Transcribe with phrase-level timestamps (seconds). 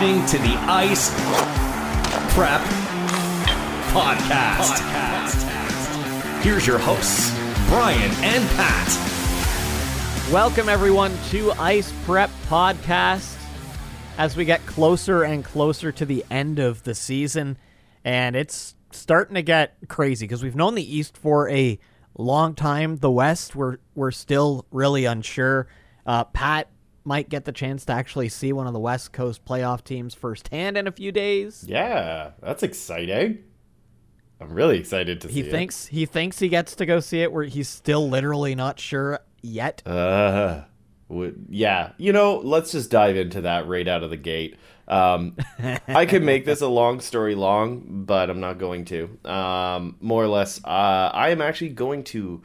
[0.00, 1.10] listening to the Ice
[2.32, 2.62] Prep
[3.92, 4.80] Podcast.
[6.40, 7.30] Here's your hosts,
[7.68, 10.32] Brian and Pat.
[10.32, 13.36] Welcome, everyone, to Ice Prep Podcast.
[14.16, 17.58] As we get closer and closer to the end of the season,
[18.02, 21.78] and it's starting to get crazy because we've known the East for a
[22.16, 22.96] long time.
[22.96, 25.68] The West, we're we're still really unsure.
[26.06, 26.70] Uh, Pat
[27.04, 30.76] might get the chance to actually see one of the West Coast playoff teams firsthand
[30.76, 31.64] in a few days.
[31.66, 33.44] Yeah, that's exciting.
[34.40, 37.32] I'm really excited to He see thinks he thinks he gets to go see it,
[37.32, 39.86] where he's still literally not sure yet.
[39.86, 40.62] Uh,
[41.08, 44.56] w- yeah, you know, let's just dive into that right out of the gate.
[44.88, 45.36] Um,
[45.88, 49.18] I could make this a long story long, but I'm not going to.
[49.24, 52.42] Um, more or less, uh, I am actually going to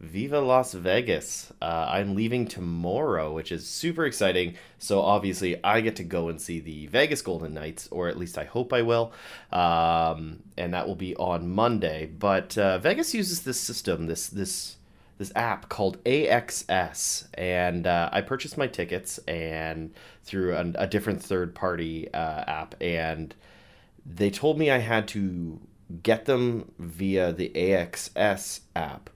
[0.00, 1.52] Viva Las Vegas.
[1.60, 4.54] Uh, I'm leaving tomorrow, which is super exciting.
[4.78, 8.38] So obviously, I get to go and see the Vegas Golden Knights, or at least
[8.38, 9.12] I hope I will.
[9.52, 12.06] Um, and that will be on Monday.
[12.06, 14.76] But uh, Vegas uses this system, this this
[15.18, 19.92] this app called AXS, and uh, I purchased my tickets and
[20.24, 23.34] through a, a different third party uh, app, and
[24.06, 25.60] they told me I had to
[26.02, 29.10] get them via the AXS app.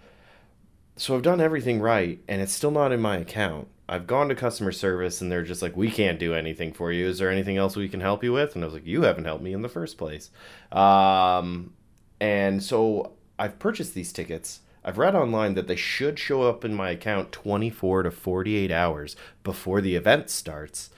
[0.97, 3.69] So I've done everything right, and it's still not in my account.
[3.89, 7.06] I've gone to customer service, and they're just like, "We can't do anything for you.
[7.06, 9.25] Is there anything else we can help you with?" And I was like, "You haven't
[9.25, 10.31] helped me in the first place."
[10.73, 11.75] Um,
[12.20, 14.61] and so I've purchased these tickets.
[14.84, 19.17] I've read online that they should show up in my account 24 to 48 hours
[19.42, 20.91] before the event starts,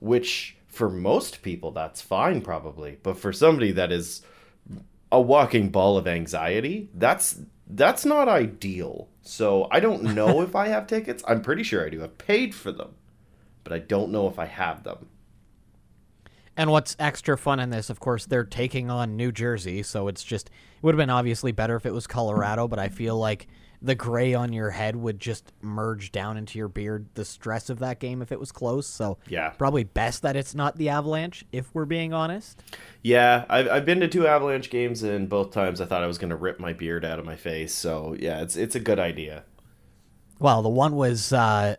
[0.00, 4.22] which for most people that's fine probably, but for somebody that is
[5.12, 9.08] a walking ball of anxiety, that's that's not ideal.
[9.22, 11.22] So I don't know if I have tickets.
[11.26, 12.02] I'm pretty sure I do.
[12.02, 12.94] I've paid for them,
[13.64, 15.08] but I don't know if I have them.
[16.56, 20.24] And what's extra fun in this, of course, they're taking on New Jersey, so it's
[20.24, 23.46] just it would have been obviously better if it was Colorado, but I feel like
[23.86, 27.78] the gray on your head would just merge down into your beard the stress of
[27.78, 28.86] that game if it was close.
[28.86, 29.50] So Yeah.
[29.50, 32.60] probably best that it's not the Avalanche, if we're being honest.
[33.02, 36.18] Yeah, I've, I've been to two Avalanche games, and both times I thought I was
[36.18, 37.72] going to rip my beard out of my face.
[37.74, 39.44] So yeah, it's it's a good idea.
[40.38, 41.76] Well, the one was, uh,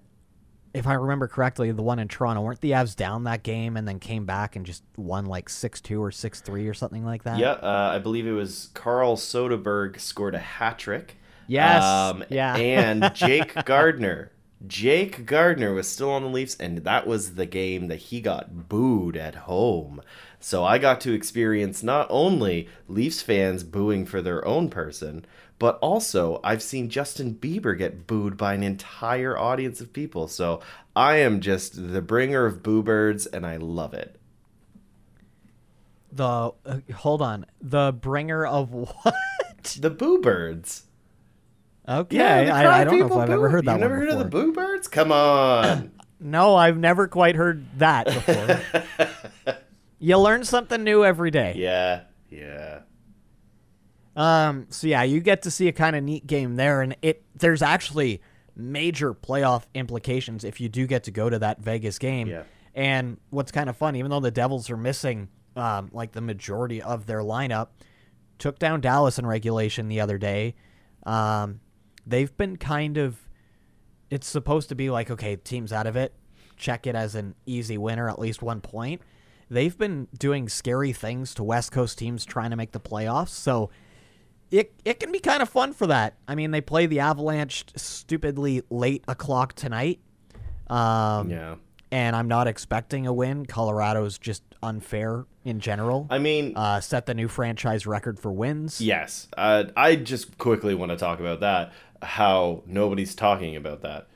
[0.74, 2.42] if I remember correctly, the one in Toronto.
[2.42, 5.82] Weren't the Avs down that game and then came back and just won like six
[5.82, 7.38] two or six three or something like that?
[7.40, 11.18] Yeah, uh, I believe it was Carl Soderberg scored a hat trick.
[11.48, 12.56] Yes, Um, yeah.
[12.56, 14.32] and Jake Gardiner.
[14.66, 18.68] Jake Gardiner was still on the Leafs, and that was the game that he got
[18.68, 20.02] booed at home.
[20.40, 25.26] So I got to experience not only Leafs fans booing for their own person,
[25.60, 30.28] but also I've seen Justin Bieber get booed by an entire audience of people.
[30.28, 30.62] So
[30.96, 34.20] I am just the bringer of boo birds, and I love it.
[36.12, 39.16] The uh, hold on, the bringer of what?
[39.80, 40.84] The boo birds.
[41.90, 43.34] Okay, the I, I don't know if people I've boo.
[43.34, 44.42] ever heard that You've never one heard of the before.
[44.48, 44.88] boo birds?
[44.88, 45.92] Come on.
[46.20, 48.60] No, I've never quite heard that before.
[50.00, 51.54] you learn something new every day.
[51.56, 52.80] yeah, yeah.
[54.16, 57.24] Um, so yeah, you get to see a kind of neat game there, and it
[57.36, 58.22] there's actually
[58.56, 62.28] major playoff implications if you do get to go to that Vegas game.
[62.28, 62.44] Yeah.
[62.74, 66.82] And what's kind of fun, even though the Devils are missing um, like the majority
[66.82, 67.68] of their lineup,
[68.40, 70.56] took down Dallas in regulation the other day.
[71.06, 71.60] Um,
[72.08, 73.20] they've been kind of.
[74.10, 76.14] It's supposed to be like okay, team's out of it,
[76.56, 79.02] check it as an easy winner, at least one point.
[79.50, 83.70] They've been doing scary things to West Coast teams trying to make the playoffs, so
[84.50, 86.16] it it can be kind of fun for that.
[86.28, 90.00] I mean, they play the Avalanche stupidly late o'clock tonight.
[90.68, 91.56] Um, Yeah.
[91.92, 93.46] And I'm not expecting a win.
[93.46, 96.08] Colorado's just unfair in general.
[96.10, 98.82] I mean, uh, set the new franchise record for wins.
[98.82, 99.28] yes.
[99.38, 101.74] Uh, I just quickly want to talk about that.
[102.02, 104.08] How nobody's talking about that.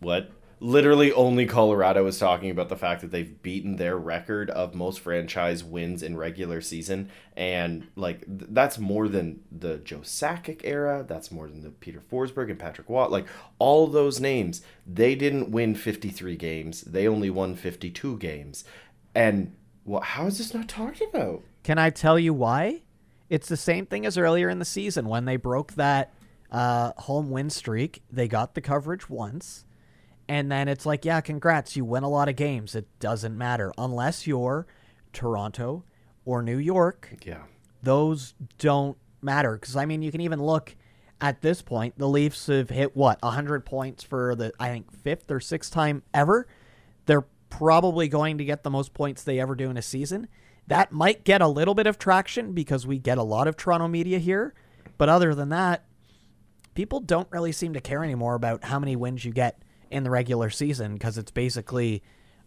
[0.00, 0.30] What?
[0.60, 5.00] Literally, only Colorado is talking about the fact that they've beaten their record of most
[5.00, 11.04] franchise wins in regular season, and like th- that's more than the Joe Sakic era.
[11.06, 13.06] That's more than the Peter Forsberg and Patrick Roy.
[13.06, 13.26] Like
[13.58, 16.80] all those names, they didn't win fifty three games.
[16.82, 18.64] They only won fifty two games,
[19.14, 21.42] and well, how is this not talked about?
[21.62, 22.82] Can I tell you why?
[23.30, 26.14] It's the same thing as earlier in the season when they broke that
[26.50, 28.02] uh, home win streak.
[28.10, 29.64] They got the coverage once,
[30.28, 32.74] and then it's like, yeah, congrats, you win a lot of games.
[32.74, 34.66] It doesn't matter unless you're
[35.12, 35.84] Toronto
[36.24, 37.16] or New York.
[37.24, 37.44] Yeah.
[37.82, 40.76] Those don't matter because I mean, you can even look
[41.20, 41.98] at this point.
[41.98, 46.02] The Leafs have hit what hundred points for the I think fifth or sixth time
[46.12, 46.46] ever.
[47.06, 50.28] They're probably going to get the most points they ever do in a season.
[50.66, 53.88] That might get a little bit of traction because we get a lot of Toronto
[53.88, 54.54] media here.
[54.98, 55.86] But other than that,
[56.74, 60.10] people don't really seem to care anymore about how many wins you get in the
[60.10, 62.02] regular season because it's basically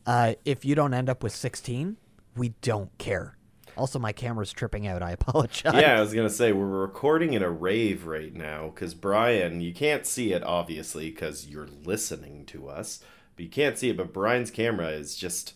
[0.05, 1.97] uh, if you don't end up with 16,
[2.35, 3.37] we don't care.
[3.77, 5.01] Also, my camera's tripping out.
[5.01, 5.73] I apologize.
[5.73, 9.73] Yeah, I was gonna say we're recording in a rave right now because Brian, you
[9.73, 13.03] can't see it obviously because you're listening to us,
[13.35, 13.97] but you can't see it.
[13.97, 15.53] But Brian's camera is just,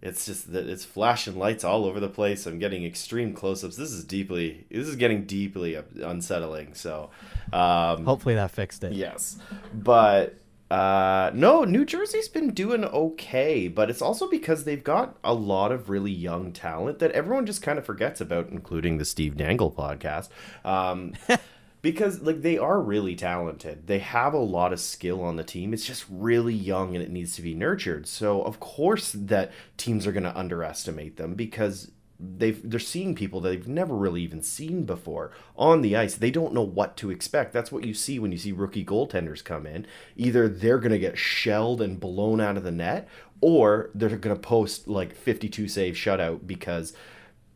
[0.00, 2.44] it's just that it's flashing lights all over the place.
[2.46, 3.76] I'm getting extreme close-ups.
[3.76, 6.74] This is deeply, this is getting deeply unsettling.
[6.74, 7.10] So,
[7.52, 8.92] um, Hopefully that fixed it.
[8.94, 9.38] Yes,
[9.72, 10.41] but
[10.72, 15.70] uh, no, New Jersey's been doing okay, but it's also because they've got a lot
[15.70, 19.70] of really young talent that everyone just kind of forgets about, including the Steve Dangle
[19.70, 20.30] podcast.
[20.64, 21.12] Um,
[21.82, 25.74] because like they are really talented, they have a lot of skill on the team.
[25.74, 28.08] It's just really young and it needs to be nurtured.
[28.08, 31.90] So of course that teams are going to underestimate them because
[32.22, 36.14] they've they're seeing people that they've never really even seen before on the ice.
[36.14, 37.52] They don't know what to expect.
[37.52, 39.86] That's what you see when you see rookie goaltenders come in.
[40.16, 43.08] Either they're going to get shelled and blown out of the net
[43.40, 46.92] or they're going to post like 52 save shutout because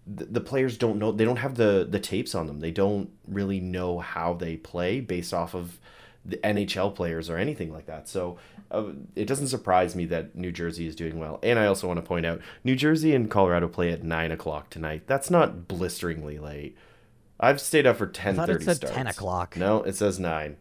[0.06, 2.60] the players don't know they don't have the the tapes on them.
[2.60, 5.80] They don't really know how they play based off of
[6.28, 8.08] the NHL players or anything like that.
[8.08, 8.38] So
[8.70, 11.38] uh, it doesn't surprise me that New Jersey is doing well.
[11.42, 14.70] And I also want to point out New Jersey and Colorado play at nine o'clock
[14.70, 15.04] tonight.
[15.06, 16.76] That's not blisteringly late.
[17.38, 18.96] I've stayed up for ten thought it said starts.
[18.96, 19.56] 10 o'clock.
[19.56, 20.56] No, it says nine.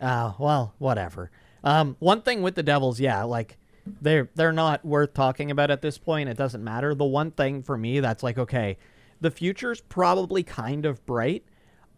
[0.00, 1.30] Oh, well, whatever.
[1.64, 3.58] Um, one thing with the Devils, yeah, like
[4.00, 6.28] they're they're not worth talking about at this point.
[6.28, 6.94] It doesn't matter.
[6.94, 8.78] The one thing for me that's like, okay,
[9.20, 11.44] the future's probably kind of bright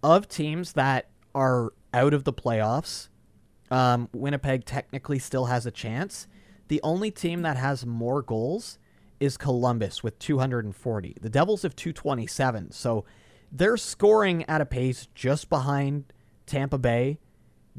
[0.03, 3.09] of teams that are out of the playoffs.
[3.71, 6.27] Um, Winnipeg technically still has a chance.
[6.69, 8.79] The only team that has more goals
[9.21, 11.17] is Columbus with 240.
[11.21, 12.73] The Devils have 227.
[12.73, 13.05] So
[13.51, 16.13] they're scoring at a pace just behind
[16.47, 17.19] Tampa Bay,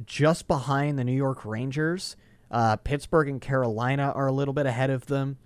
[0.05, 2.15] just behind the New York Rangers.
[2.49, 5.37] Uh, Pittsburgh and Carolina are a little bit ahead of them.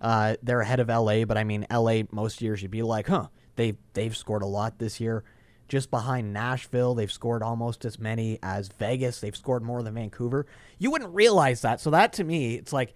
[0.00, 3.28] Uh, they're ahead of LA, but I mean, LA most years you'd be like, huh,
[3.56, 5.24] they they've scored a lot this year.
[5.68, 9.20] Just behind Nashville, they've scored almost as many as Vegas.
[9.20, 10.46] They've scored more than Vancouver.
[10.78, 11.80] You wouldn't realize that.
[11.80, 12.94] So that to me, it's like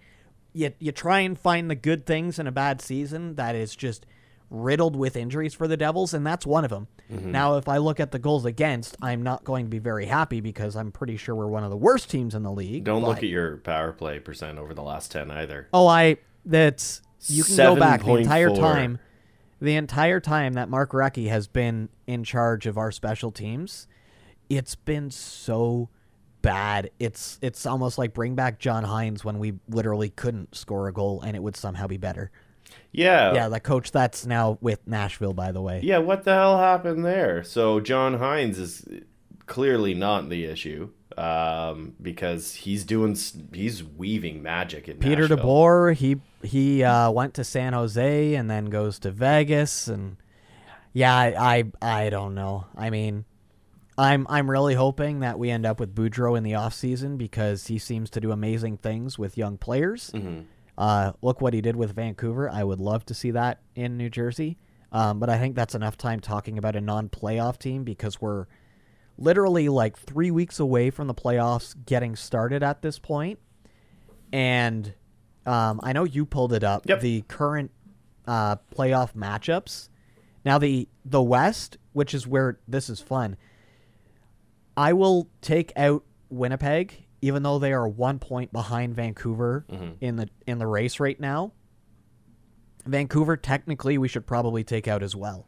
[0.53, 4.05] you you try and find the good things in a bad season that is just
[4.49, 6.87] riddled with injuries for the Devils, and that's one of them.
[7.11, 7.31] Mm-hmm.
[7.31, 10.41] Now, if I look at the goals against, I'm not going to be very happy
[10.41, 12.83] because I'm pretty sure we're one of the worst teams in the league.
[12.83, 15.67] Don't look at your power play percent over the last ten either.
[15.73, 18.59] Oh, I that's you can go back the entire 7.4.
[18.59, 18.99] time.
[19.61, 23.87] The entire time that Mark Recchi has been in charge of our special teams,
[24.49, 25.89] it's been so
[26.41, 26.91] bad.
[26.99, 31.21] It's it's almost like bring back John Hynes when we literally couldn't score a goal
[31.21, 32.31] and it would somehow be better.
[32.91, 33.33] Yeah.
[33.33, 35.81] Yeah, the coach that's now with Nashville, by the way.
[35.83, 37.43] Yeah, what the hell happened there?
[37.43, 38.85] So John Hynes is
[39.45, 43.17] clearly not the issue um, because he's doing
[43.53, 45.37] he's weaving magic in Peter Nashville.
[45.37, 50.15] DeBoer, he he uh, went to San Jose and then goes to Vegas, and
[50.93, 51.33] yeah, I,
[51.81, 52.67] I I don't know.
[52.73, 53.25] I mean,
[53.97, 57.77] I'm I'm really hoping that we end up with Boudreau in the offseason because he
[57.77, 60.11] seems to do amazing things with young players.
[60.77, 62.49] Uh, look what he did with Vancouver.
[62.49, 64.57] I would love to see that in New Jersey,
[64.93, 68.45] um, but I think that's enough time talking about a non-playoff team because we're
[69.19, 73.39] literally like three weeks away from the playoffs getting started at this point.
[74.31, 74.93] And
[75.45, 76.87] um, I know you pulled it up.
[76.87, 77.01] Yep.
[77.01, 77.71] The current
[78.27, 79.89] uh, playoff matchups.
[80.45, 83.35] Now the the West, which is where this is fun.
[84.77, 89.65] I will take out Winnipeg, even though they are one point behind Vancouver
[89.99, 91.51] in the in the race right now.
[92.85, 95.47] Vancouver, technically, we should probably take out as well.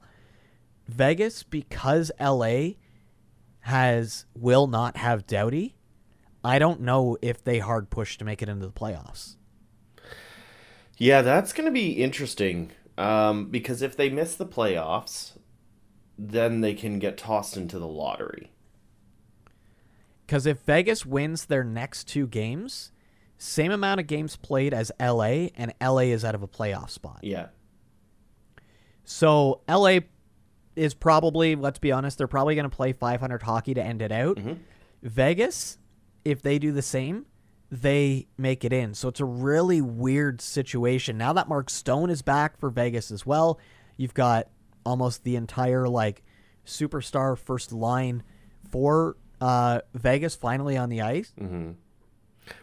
[0.88, 2.72] Vegas, because LA
[3.62, 5.76] has will not have Doughty.
[6.44, 9.36] I don't know if they hard push to make it into the playoffs.
[10.98, 15.34] Yeah, that's going to be interesting um, because if they miss the playoffs,
[16.18, 18.52] then they can get tossed into the lottery.
[20.26, 22.92] Because if Vegas wins their next two games,
[23.38, 27.20] same amount of games played as LA, and LA is out of a playoff spot.
[27.24, 27.48] Yeah.
[29.04, 30.00] So LA
[30.76, 34.12] is probably, let's be honest, they're probably going to play 500 hockey to end it
[34.12, 34.40] out.
[35.04, 35.78] Vegas,
[36.24, 37.26] if they do the same,
[37.72, 38.94] they make it in.
[38.94, 41.18] So it's a really weird situation.
[41.18, 43.60] Now that Mark Stone is back for Vegas as well,
[43.98, 44.48] you've got
[44.86, 46.24] almost the entire like
[46.66, 48.24] superstar first line
[48.70, 51.34] for uh, Vegas finally on the ice.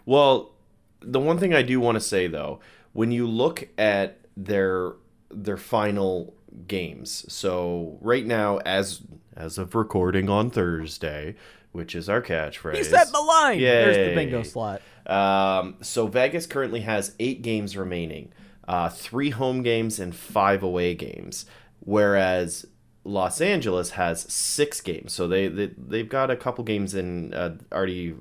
[0.07, 0.53] Well,
[1.01, 2.61] the one thing I do want to say though,
[2.93, 4.93] when you look at their
[5.31, 6.35] their final
[6.67, 9.03] games, so right now as
[9.37, 11.37] as of recording on Thursday,
[11.73, 12.77] which is our catchphrase.
[12.77, 13.61] He set the line.
[13.85, 14.83] There's the bingo slot.
[15.07, 18.33] Um, so Vegas currently has eight games remaining,
[18.67, 21.47] uh, three home games and five away games,
[21.81, 22.67] whereas
[23.05, 25.13] Los Angeles has six games.
[25.13, 28.15] So they, they they've got a couple games in uh, already.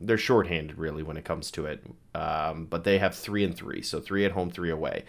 [0.00, 3.80] They're shorthanded really when it comes to it, um, but they have three and three,
[3.80, 5.04] so three at home, three away.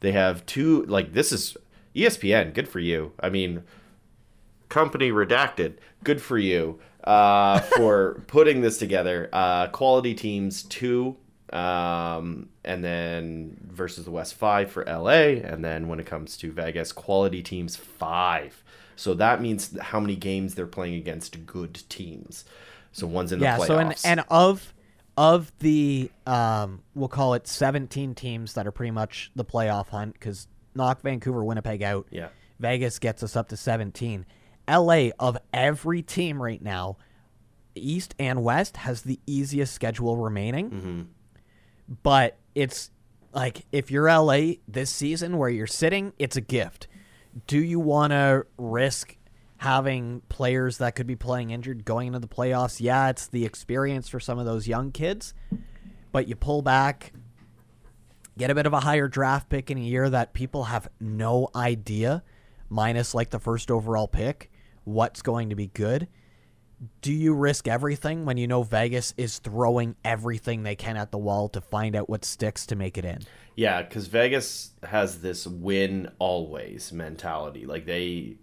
[0.00, 1.56] They have two like this is
[1.96, 2.52] ESPN.
[2.52, 3.12] Good for you.
[3.18, 3.62] I mean,
[4.68, 5.78] company redacted.
[6.04, 9.28] Good for you uh, for putting this together.
[9.32, 11.16] Uh, quality teams two,
[11.52, 16.52] um, and then versus the West five for LA, and then when it comes to
[16.52, 18.62] Vegas, quality teams five.
[18.96, 22.44] So that means how many games they're playing against good teams.
[22.92, 23.58] So one's in the Yeah.
[23.58, 23.66] playoffs.
[23.66, 24.72] So and and of
[25.18, 30.14] of the um, we'll call it 17 teams that are pretty much the playoff hunt
[30.14, 32.06] because knock Vancouver, Winnipeg out.
[32.10, 32.28] yeah,
[32.58, 34.26] Vegas gets us up to 17.
[34.68, 36.96] LA of every team right now,
[37.74, 40.70] East and West has the easiest schedule remaining.
[40.70, 41.02] Mm-hmm.
[42.02, 42.90] But it's
[43.32, 46.88] like if you're LA this season where you're sitting, it's a gift.
[47.46, 49.16] Do you want to risk
[49.58, 52.80] having players that could be playing injured going into the playoffs?
[52.80, 55.34] Yeah, it's the experience for some of those young kids,
[56.12, 57.12] but you pull back,
[58.38, 61.48] get a bit of a higher draft pick in a year that people have no
[61.54, 62.22] idea,
[62.68, 64.50] minus like the first overall pick,
[64.84, 66.08] what's going to be good.
[67.00, 71.18] Do you risk everything when you know Vegas is throwing everything they can at the
[71.18, 73.20] wall to find out what sticks to make it in?
[73.54, 77.64] Yeah, because Vegas has this win always mentality.
[77.64, 78.36] Like they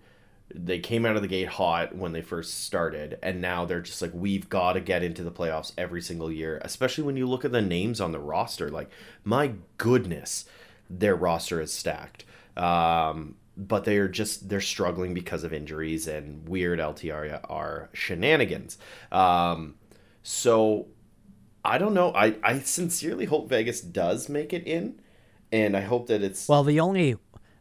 [0.53, 4.01] they came out of the gate hot when they first started, and now they're just
[4.01, 6.59] like, we've got to get into the playoffs every single year.
[6.63, 8.69] Especially when you look at the names on the roster.
[8.69, 8.89] Like,
[9.23, 10.45] my goodness,
[10.89, 12.25] their roster is stacked.
[12.55, 18.77] Um, but they are just they're struggling because of injuries and weird LTR are shenanigans.
[19.11, 19.75] Um,
[20.23, 20.87] so
[21.63, 22.11] I don't know.
[22.13, 24.99] I, I sincerely hope Vegas does make it in,
[25.51, 27.15] and I hope that it's Well, the only,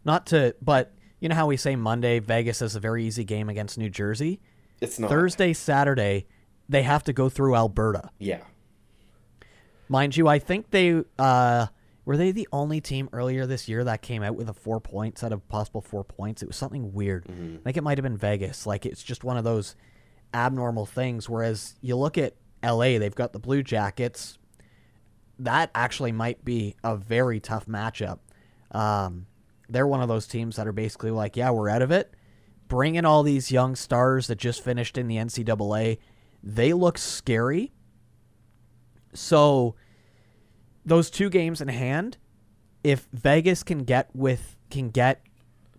[0.04, 3.48] not to, but you know how we say Monday, Vegas is a very easy game
[3.48, 4.40] against New Jersey?
[4.80, 6.26] it's not Thursday, Saturday,
[6.68, 8.10] they have to go through Alberta.
[8.18, 8.42] Yeah,
[9.88, 11.66] Mind you, I think they uh,
[12.04, 15.22] were they the only team earlier this year that came out with a four points
[15.22, 16.42] out of possible four points.
[16.42, 17.26] It was something weird.
[17.28, 18.66] I think it might have been Vegas.
[18.66, 19.76] Like it's just one of those
[20.32, 21.28] abnormal things.
[21.28, 24.38] Whereas you look at LA, they've got the Blue Jackets.
[25.38, 28.18] That actually might be a very tough matchup.
[28.70, 29.26] Um,
[29.68, 32.14] they're one of those teams that are basically like, yeah, we're out of it.
[32.68, 35.98] Bring in all these young stars that just finished in the NCAA.
[36.42, 37.72] They look scary.
[39.14, 39.74] So
[40.84, 42.18] those two games in hand,
[42.82, 45.22] if Vegas can get with can get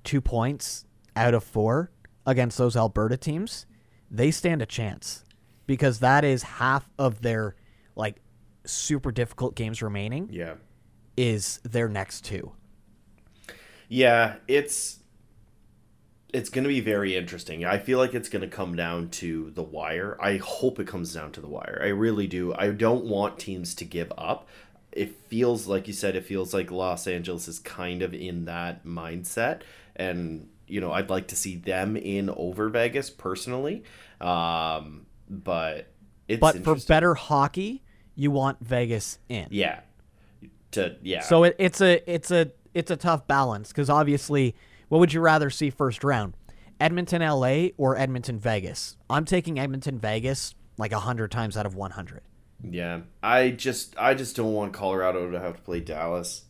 [0.04, 0.86] two points
[1.16, 1.92] out of four
[2.26, 3.66] against those Alberta teams,
[4.10, 5.24] they stand a chance
[5.66, 7.56] because that is half of their
[7.96, 8.22] like
[8.66, 10.56] super difficult games remaining yeah,
[11.18, 12.54] is their next two.
[13.94, 14.36] Yeah.
[14.48, 15.00] It's
[16.34, 17.64] it's going to be very interesting.
[17.64, 20.18] I feel like it's going to come down to the wire.
[20.20, 21.80] I hope it comes down to the wire.
[21.82, 22.54] I really do.
[22.56, 24.48] I don't want teams to give up.
[24.92, 26.16] It feels like you said.
[26.16, 29.62] It feels like Los Angeles is kind of in that mindset,
[29.96, 33.84] and you know, I'd like to see them in over Vegas personally.
[34.20, 35.88] Um, but
[36.28, 37.84] it's But for better hockey,
[38.16, 39.48] you want Vegas in.
[39.52, 39.82] yeah,
[40.72, 41.22] to yeah.
[41.22, 44.56] So it, it's a it's a it's a tough balance because obviously,
[44.90, 46.34] what would you rather see first round,
[46.80, 48.98] Edmonton, LA, or Edmonton, Vegas?
[49.10, 52.22] I'm taking Edmonton, Vegas like hundred times out of one hundred.
[52.64, 56.46] Yeah, I just I just don't want Colorado to have to play Dallas.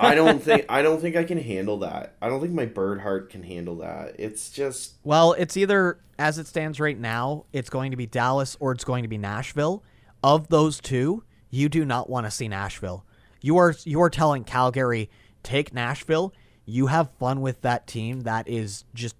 [0.00, 2.16] I don't think I don't think I can handle that.
[2.20, 4.16] I don't think my bird heart can handle that.
[4.18, 8.56] It's just Well, it's either as it stands right now, it's going to be Dallas
[8.60, 9.82] or it's going to be Nashville.
[10.22, 13.04] Of those two, you do not want to see Nashville.
[13.44, 15.10] You are you are telling Calgary
[15.42, 16.32] take Nashville.
[16.64, 18.22] You have fun with that team.
[18.22, 19.16] That is just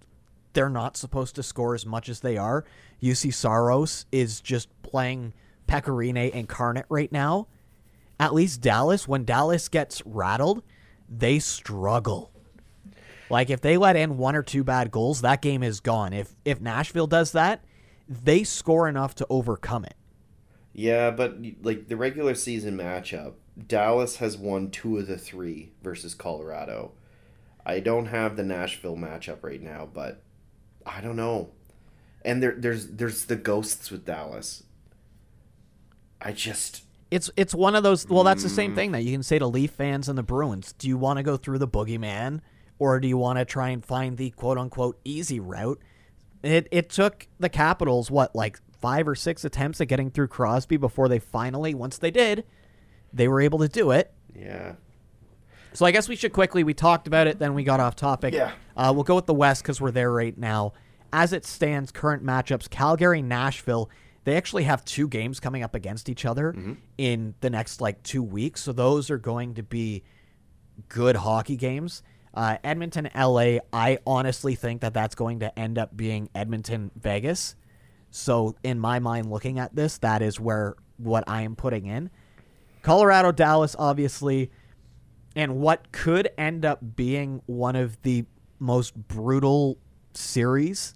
[0.54, 2.64] they're not supposed to score as much as they are.
[3.02, 5.34] Juuse Saros is just playing
[5.68, 7.48] Pekka Rinne incarnate right now.
[8.18, 10.62] At least Dallas, when Dallas gets rattled,
[11.06, 12.30] they struggle.
[13.28, 16.14] Like if they let in one or two bad goals, that game is gone.
[16.14, 17.62] If if Nashville does that,
[18.08, 19.96] they score enough to overcome it.
[20.72, 23.34] yeah, but like the regular season matchup,
[23.66, 26.92] Dallas has won two of the three versus Colorado.
[27.64, 30.22] I don't have the Nashville matchup right now, but
[30.84, 31.50] I don't know.
[32.24, 34.64] And there there's there's the ghosts with Dallas.
[36.20, 38.08] I just It's it's one of those.
[38.08, 38.76] Well, that's the same mm.
[38.76, 40.72] thing that you can say to Leaf fans and the Bruins.
[40.72, 42.40] Do you want to go through the boogeyman,
[42.78, 45.80] or do you want to try and find the quote unquote easy route?
[46.42, 50.76] It it took the Capitals what like five or six attempts at getting through Crosby
[50.76, 52.44] before they finally, once they did,
[53.14, 54.12] they were able to do it.
[54.34, 54.74] Yeah.
[55.72, 56.64] So I guess we should quickly.
[56.64, 58.34] We talked about it, then we got off topic.
[58.34, 58.52] Yeah.
[58.76, 60.72] Uh, we'll go with the West because we're there right now.
[61.12, 63.90] As it stands, current matchups: Calgary, Nashville.
[64.24, 66.56] They actually have two games coming up against each other
[66.96, 68.62] in the next like two weeks.
[68.62, 70.02] So those are going to be
[70.88, 72.02] good hockey games.
[72.32, 73.58] Uh, Edmonton, LA.
[73.70, 77.54] I honestly think that that's going to end up being Edmonton, Vegas.
[78.10, 82.10] So in my mind, looking at this, that is where what I am putting in.
[82.84, 84.50] Colorado, Dallas, obviously,
[85.34, 88.26] and what could end up being one of the
[88.58, 89.78] most brutal
[90.12, 90.92] series,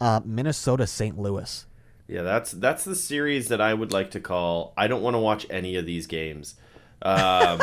[0.00, 1.18] uh, Minnesota, St.
[1.18, 1.66] Louis.
[2.06, 4.72] Yeah, that's that's the series that I would like to call.
[4.74, 6.54] I don't want to watch any of these games.
[7.02, 7.60] Um,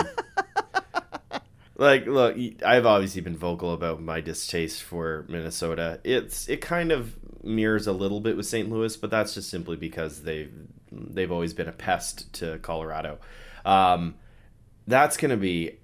[1.75, 5.99] like, look, I've obviously been vocal about my distaste for Minnesota.
[6.03, 8.69] It's it kind of mirrors a little bit with St.
[8.69, 10.53] Louis, but that's just simply because they've
[10.91, 13.17] they've always been a pest to Colorado.
[13.65, 14.15] Um,
[14.87, 15.79] that's going to be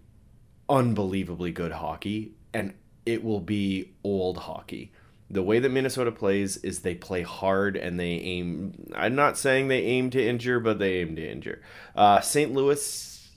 [0.69, 2.73] unbelievably good hockey, and
[3.05, 4.91] it will be old hockey.
[5.29, 8.73] The way that Minnesota plays is they play hard and they aim.
[8.93, 11.61] I'm not saying they aim to injure, but they aim to injure.
[11.95, 12.53] Uh, St.
[12.53, 13.29] Louis,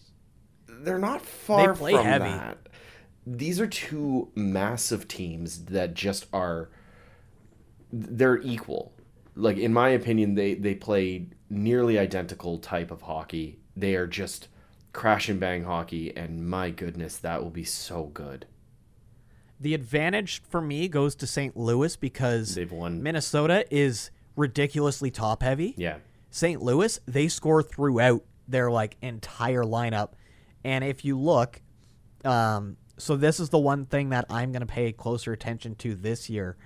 [0.67, 2.25] they're not far play from heavy.
[2.25, 2.59] that.
[3.27, 6.69] These are two massive teams that just are.
[7.93, 8.93] They're equal.
[9.37, 13.61] Like in my opinion, they they play nearly identical type of hockey.
[13.77, 14.49] They are just
[14.93, 18.47] crash and bang hockey, and my goodness, that will be so good.
[19.61, 21.57] The advantage for me goes to St.
[21.57, 23.03] Louis because They've won.
[23.03, 25.75] Minnesota is ridiculously top heavy.
[25.77, 25.99] Yeah,
[26.31, 26.61] St.
[26.61, 30.15] Louis, they score throughout their like entire lineup.
[30.65, 31.61] And if you look,
[32.25, 35.95] um, so this is the one thing that I'm going to pay closer attention to
[35.95, 36.57] this year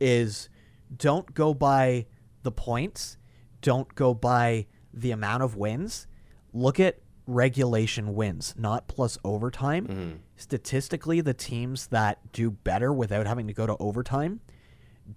[0.00, 0.48] is
[0.96, 2.06] don't go by
[2.42, 3.16] the points,
[3.60, 6.06] don't go by the amount of wins.
[6.52, 10.20] Look at regulation wins, not plus overtime.
[10.36, 14.40] Statistically, the teams that do better without having to go to overtime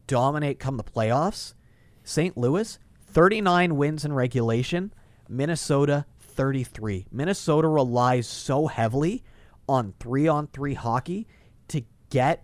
[0.08, 1.54] dominate come the playoffs.
[2.04, 2.38] St.
[2.38, 4.94] Louis, 39 wins in regulation.
[5.30, 7.08] Minnesota, 33.
[7.12, 9.24] Minnesota relies so heavily
[9.70, 11.28] on three on three hockey
[11.70, 12.44] to get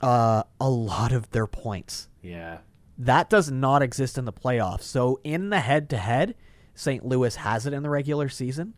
[0.00, 2.08] uh, a lot of their points.
[2.22, 2.58] yeah.
[2.98, 4.82] That does not exist in the playoffs.
[4.82, 6.34] So, in the head to head,
[6.74, 7.04] St.
[7.04, 8.74] Louis has it in the regular season.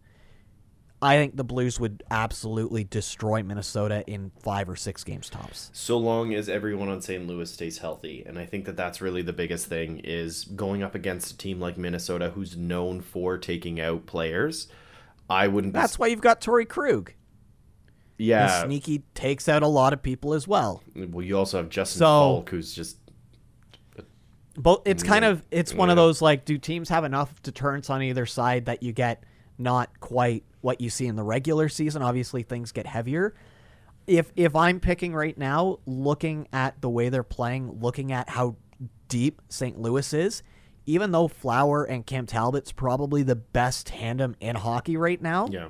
[1.03, 5.71] I think the Blues would absolutely destroy Minnesota in five or six games tops.
[5.75, 7.27] so long as everyone on St.
[7.27, 8.23] Louis stays healthy.
[8.27, 11.61] And I think that that's really the biggest thing is going up against a team
[11.61, 14.69] like Minnesota who's known for taking out players.
[15.29, 17.13] I wouldn't That's why you've got Torrey Krug.
[18.17, 18.65] Yeah.
[18.65, 20.83] sneaky takes out a lot of people as well.
[20.97, 22.97] Well, you also have Justin So- Faulk who's just
[24.57, 28.03] But it's kind of it's one of those like do teams have enough deterrence on
[28.03, 29.25] either side that you get
[29.59, 32.03] not quite what you see in the regular season.
[32.03, 33.35] Obviously things get heavier.
[34.07, 38.57] If if I'm picking right now, looking at the way they're playing, looking at how
[39.09, 39.79] deep St.
[39.81, 40.43] Louis is,
[40.87, 45.69] even though Flower and Cam Talbot's probably the best tandem in hockey right now, yeah.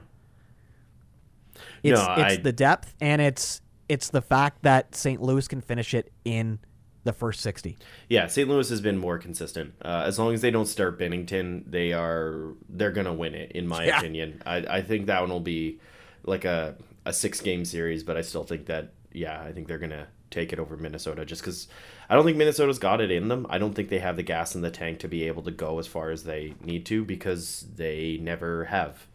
[1.82, 5.22] It's No, it's I- the depth and it's it's the fact that St.
[5.22, 6.58] Louis can finish it in
[7.04, 7.76] the first sixty.
[8.08, 8.48] Yeah, St.
[8.48, 9.74] Louis has been more consistent.
[9.84, 13.66] Uh, as long as they don't start Binnington, they are they're gonna win it, in
[13.68, 13.98] my Yeah.
[13.98, 14.42] opinion.
[14.44, 15.80] I, I think that one will be
[16.24, 19.78] like a a six game series, but I still think that yeah, I think they're
[19.78, 21.68] gonna take it over Minnesota just because
[22.08, 23.46] I don't think Minnesota's got it in them.
[23.50, 25.78] I don't think they have the gas in the tank to be able to go
[25.78, 29.06] as far as they need to because they never have.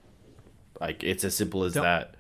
[0.80, 2.15] Like it's as simple as Don't- that.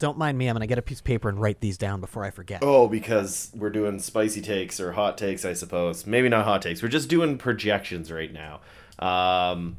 [0.00, 0.48] Don't mind me.
[0.48, 2.60] I'm gonna get a piece of paper and write these down before I forget.
[2.62, 6.06] Oh, because we're doing spicy takes or hot takes, I suppose.
[6.06, 6.82] Maybe not hot takes.
[6.82, 8.60] We're just doing projections right now.
[8.98, 9.76] Um,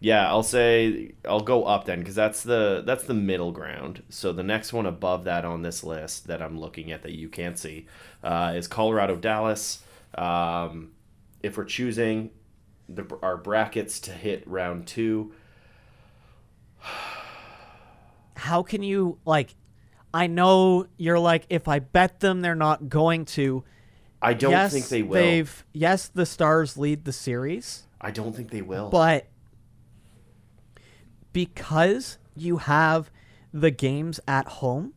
[0.00, 4.02] yeah, I'll say I'll go up then because that's the that's the middle ground.
[4.10, 7.30] So the next one above that on this list that I'm looking at that you
[7.30, 7.86] can't see
[8.22, 9.82] uh, is Colorado Dallas.
[10.14, 10.92] Um,
[11.42, 12.30] if we're choosing
[12.86, 15.32] the, our brackets to hit round two,
[18.44, 19.54] How can you like?
[20.12, 23.64] I know you're like, if I bet them, they're not going to.
[24.20, 25.14] I don't yes, think they will.
[25.14, 28.90] They've yes, the Stars lead the series, I don't think they will.
[28.90, 29.26] but
[31.32, 33.10] because you have
[33.52, 34.92] the games at home,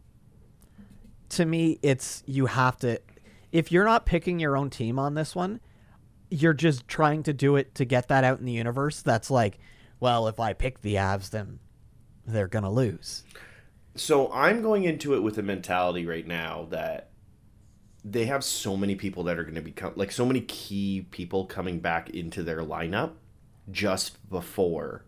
[1.29, 2.99] to me, it's you have to.
[3.51, 5.61] If you're not picking your own team on this one,
[6.29, 9.01] you're just trying to do it to get that out in the universe.
[9.01, 9.57] That's like
[9.99, 11.59] well, if I pick the Avs, then
[12.27, 13.23] they're gonna lose.
[13.95, 17.09] So I'm going into it with a mentality right now that
[18.05, 21.45] they have so many people that are going to become like so many key people
[21.45, 23.13] coming back into their lineup
[23.69, 25.03] just before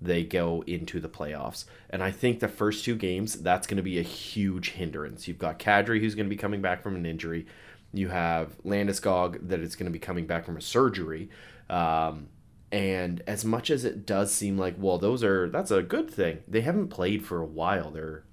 [0.00, 1.66] they go into the playoffs.
[1.88, 5.28] And I think the first two games, that's going to be a huge hindrance.
[5.28, 7.46] You've got Kadri, who's going to be coming back from an injury.
[7.92, 11.30] You have Landeskog, that is going to be coming back from a surgery.
[11.70, 12.28] Um,
[12.74, 16.42] and as much as it does seem like, well, those are that's a good thing.
[16.48, 17.92] They haven't played for a while.
[17.92, 18.24] They're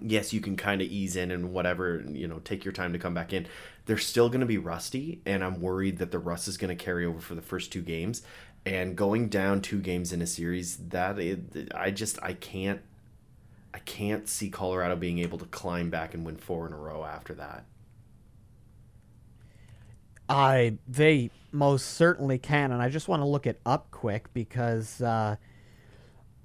[0.00, 2.98] yes, you can kind of ease in and whatever, you know, take your time to
[3.00, 3.48] come back in.
[3.86, 6.84] They're still going to be rusty, and I'm worried that the rust is going to
[6.84, 8.22] carry over for the first two games.
[8.64, 11.18] And going down two games in a series, that
[11.74, 12.82] I just I can't
[13.74, 17.04] I can't see Colorado being able to climb back and win four in a row
[17.04, 17.64] after that.
[20.28, 25.00] I they most certainly can, and I just want to look it up quick because
[25.00, 25.36] uh,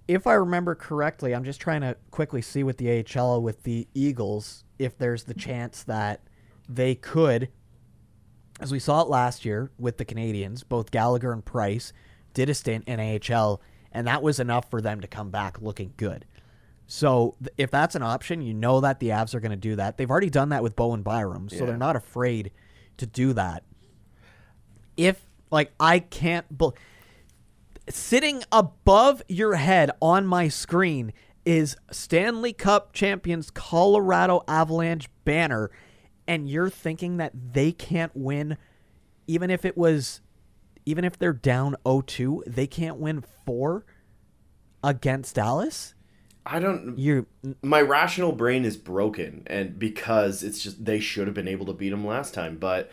[0.08, 3.88] if I remember correctly, I'm just trying to quickly see with the AHL with the
[3.94, 6.22] Eagles if there's the chance that
[6.68, 7.50] they could,
[8.60, 11.94] as we saw it last year with the Canadiens, both Gallagher and Price
[12.34, 15.94] did a stint in AHL, and that was enough for them to come back looking
[15.98, 16.26] good.
[16.88, 19.98] So if that's an option, you know that the Avs are going to do that.
[19.98, 21.66] They've already done that with Bowen Byram, so yeah.
[21.68, 22.52] they're not afraid
[22.98, 23.64] to do that.
[25.02, 26.72] If like I can't be-
[27.90, 31.14] sitting above your head on my screen
[31.46, 35.72] is Stanley Cup champions Colorado Avalanche banner
[36.28, 38.58] and you're thinking that they can't win
[39.28, 40.22] even if it was
[40.86, 43.86] even if they're down 0-2, they can't win 4
[44.84, 45.94] against Dallas?
[46.46, 46.98] I don't.
[46.98, 47.28] You,
[47.62, 51.74] my rational brain is broken, and because it's just they should have been able to
[51.74, 52.90] beat them last time, but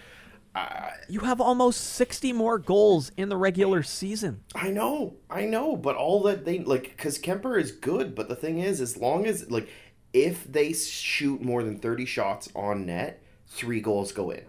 [0.54, 4.42] I, you have almost sixty more goals in the regular season.
[4.54, 8.36] I know, I know, but all that they like, because Kuemper is good, but the
[8.36, 9.68] thing is, as long as like,
[10.12, 14.44] if they shoot more than thirty shots on net, three goals go in.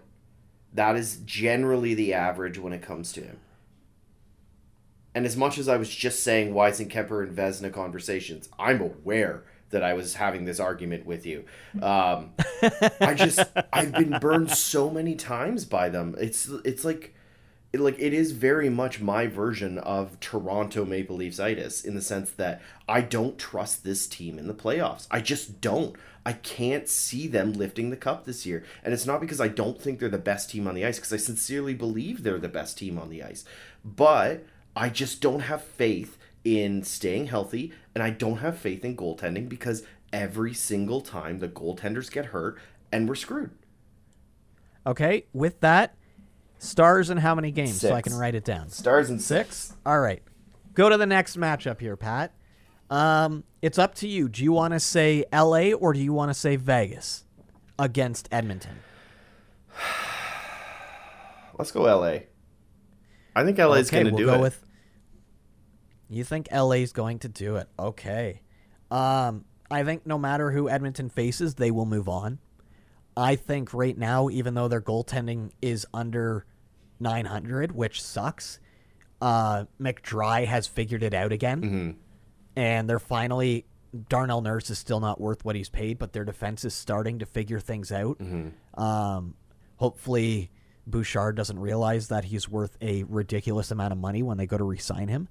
[0.72, 3.40] That is generally the average when it comes to him.
[5.14, 9.82] And as much as I was just saying Weiss and Vezina conversations, I'm aware that
[9.82, 11.44] I was having this argument with you.
[11.80, 12.32] Um,
[13.00, 13.40] I just
[13.72, 16.14] I've been burned so many times by them.
[16.18, 17.14] It's it's like
[17.72, 22.02] it, like it is very much my version of Toronto Maple Leafs itis in the
[22.02, 25.06] sense that I don't trust this team in the playoffs.
[25.10, 25.96] I just don't.
[26.26, 28.64] I can't see them lifting the cup this year.
[28.84, 31.12] And it's not because I don't think they're the best team on the ice because
[31.12, 33.44] I sincerely believe they're the best team on the ice.
[33.84, 34.44] But
[34.76, 39.48] I just don't have faith in staying healthy, and I don't have faith in goaltending
[39.48, 42.58] because every single time the goaltenders get hurt,
[42.92, 43.50] and we're screwed.
[44.86, 45.94] Okay, with that,
[46.58, 47.90] stars in how many games six.
[47.90, 48.70] so I can write it down?
[48.70, 49.56] Stars in six.
[49.56, 49.76] six.
[49.84, 50.22] All right.
[50.74, 52.32] Go to the next matchup here, Pat.
[52.88, 54.28] Um, it's up to you.
[54.28, 57.24] Do you want to say LA or do you want to say Vegas
[57.78, 58.78] against Edmonton?
[61.58, 62.20] Let's go LA.
[63.36, 64.40] I think LA is okay, going to we'll do go it.
[64.40, 64.64] With,
[66.16, 67.68] you think LA's going to do it?
[67.78, 68.42] Okay.
[68.90, 72.38] Um, I think no matter who Edmonton faces, they will move on.
[73.16, 76.46] I think right now, even though their goaltending is under
[76.98, 78.58] 900, which sucks,
[79.20, 81.62] uh, McDry has figured it out again.
[81.62, 81.90] Mm-hmm.
[82.56, 83.66] And they're finally,
[84.08, 87.26] Darnell Nurse is still not worth what he's paid, but their defense is starting to
[87.26, 88.18] figure things out.
[88.18, 88.80] Mm-hmm.
[88.82, 89.34] Um,
[89.76, 90.50] hopefully,
[90.86, 94.64] Bouchard doesn't realize that he's worth a ridiculous amount of money when they go to
[94.64, 95.28] resign him.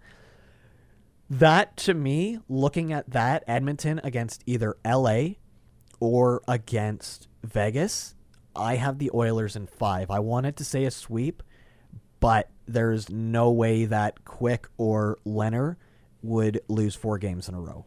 [1.29, 5.35] That to me, looking at that Edmonton against either LA
[5.99, 8.15] or against Vegas,
[8.55, 10.09] I have the Oilers in five.
[10.09, 11.43] I wanted to say a sweep,
[12.19, 15.77] but there's no way that Quick or Leonard
[16.23, 17.85] would lose four games in a row.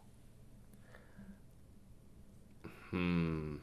[2.90, 3.57] Hmm.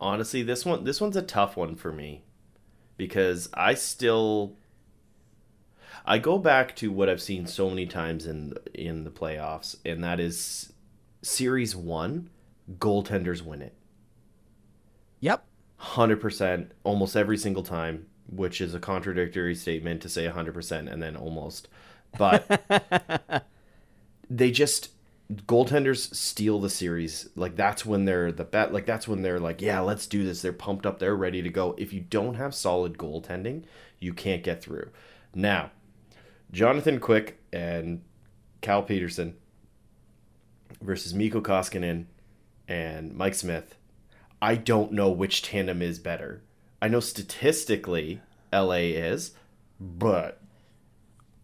[0.00, 2.22] Honestly, this one this one's a tough one for me
[2.96, 4.56] because I still
[6.04, 10.02] I go back to what I've seen so many times in in the playoffs, and
[10.04, 10.72] that is
[11.22, 12.30] series one,
[12.78, 13.74] goaltenders win it.
[15.20, 15.44] Yep,
[15.76, 20.88] hundred percent, almost every single time, which is a contradictory statement to say hundred percent
[20.88, 21.68] and then almost,
[22.16, 23.44] but
[24.30, 24.90] they just
[25.32, 27.28] goaltenders steal the series.
[27.36, 28.72] Like that's when they're the bet.
[28.72, 30.42] Like that's when they're like, yeah, let's do this.
[30.42, 30.98] They're pumped up.
[30.98, 31.74] They're ready to go.
[31.78, 33.64] If you don't have solid goaltending,
[33.98, 34.90] you can't get through.
[35.34, 35.70] Now,
[36.52, 38.02] Jonathan Quick and
[38.60, 39.36] Cal Petersen
[40.80, 42.06] versus Mikko Koskinen
[42.68, 43.76] and Mike Smith.
[44.42, 46.42] I don't know which tandem is better.
[46.80, 48.20] I know statistically
[48.52, 49.32] LA is,
[49.78, 50.40] but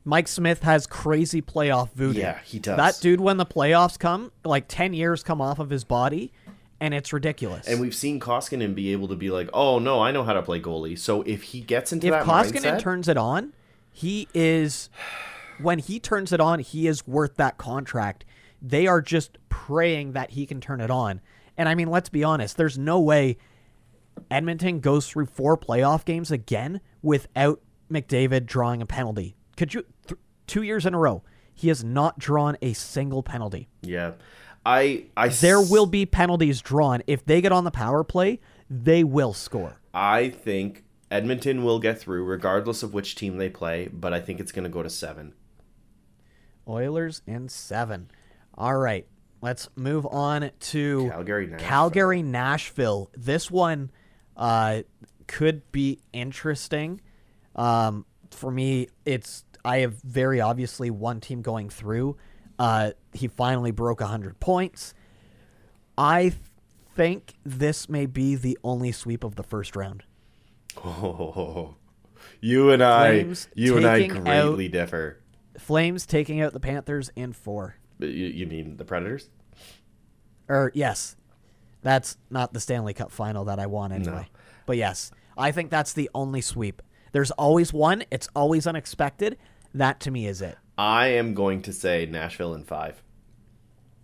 [0.04, 2.20] Mike Smith has crazy playoff voodoo.
[2.20, 2.76] Yeah, he does.
[2.76, 6.32] That dude, when the playoffs come, like 10 years come off of his body,
[6.80, 7.66] and it's ridiculous.
[7.66, 10.42] And we've seen Koskinen be able to be like, "Oh no, I know how to
[10.42, 13.52] play goalie." So if he gets into if that Koskinen mindset, turns it on,
[13.96, 14.90] he is
[15.58, 18.26] when he turns it on, he is worth that contract.
[18.60, 21.22] They are just praying that he can turn it on.
[21.56, 23.38] And I mean, let's be honest, there's no way
[24.30, 29.34] Edmonton goes through four playoff games again without McDavid drawing a penalty.
[29.56, 31.22] Could you th- 2 years in a row,
[31.54, 33.66] he has not drawn a single penalty.
[33.80, 34.12] yeah,
[34.66, 39.04] I, I, There will be penalties drawn if they get on the power play, they
[39.04, 39.80] will score.
[39.94, 44.40] I think Edmonton will get through regardless of which team they play, but I think
[44.40, 45.34] it's going to go to seven.
[46.68, 48.10] Oilers in 7.
[48.54, 49.06] All right.
[49.42, 51.68] Let's move on to Calgary, Nashville.
[51.68, 53.10] Calgary, Nashville.
[53.16, 53.90] This one
[54.36, 54.82] uh,
[55.26, 57.00] could be interesting.
[57.54, 62.16] Um, for me, it's I have very obviously one team going through.
[62.58, 64.94] Uh, he finally broke 100 points.
[65.98, 66.32] I
[66.94, 70.02] think this may be the only sweep of the first round.
[70.84, 71.74] Oh,
[72.40, 75.20] you and I, you and I greatly out- differ.
[75.58, 77.76] Flames taking out the Panthers in four.
[77.98, 79.30] You, you mean the Predators?
[80.48, 81.16] Or yes,
[81.82, 84.28] that's not the Stanley Cup final that I want anyway.
[84.66, 86.82] But yes, I think that's the only sweep.
[87.12, 88.04] There's always one.
[88.10, 89.38] It's always unexpected.
[89.72, 90.56] That to me is it.
[90.76, 93.02] I am going to say Nashville in five.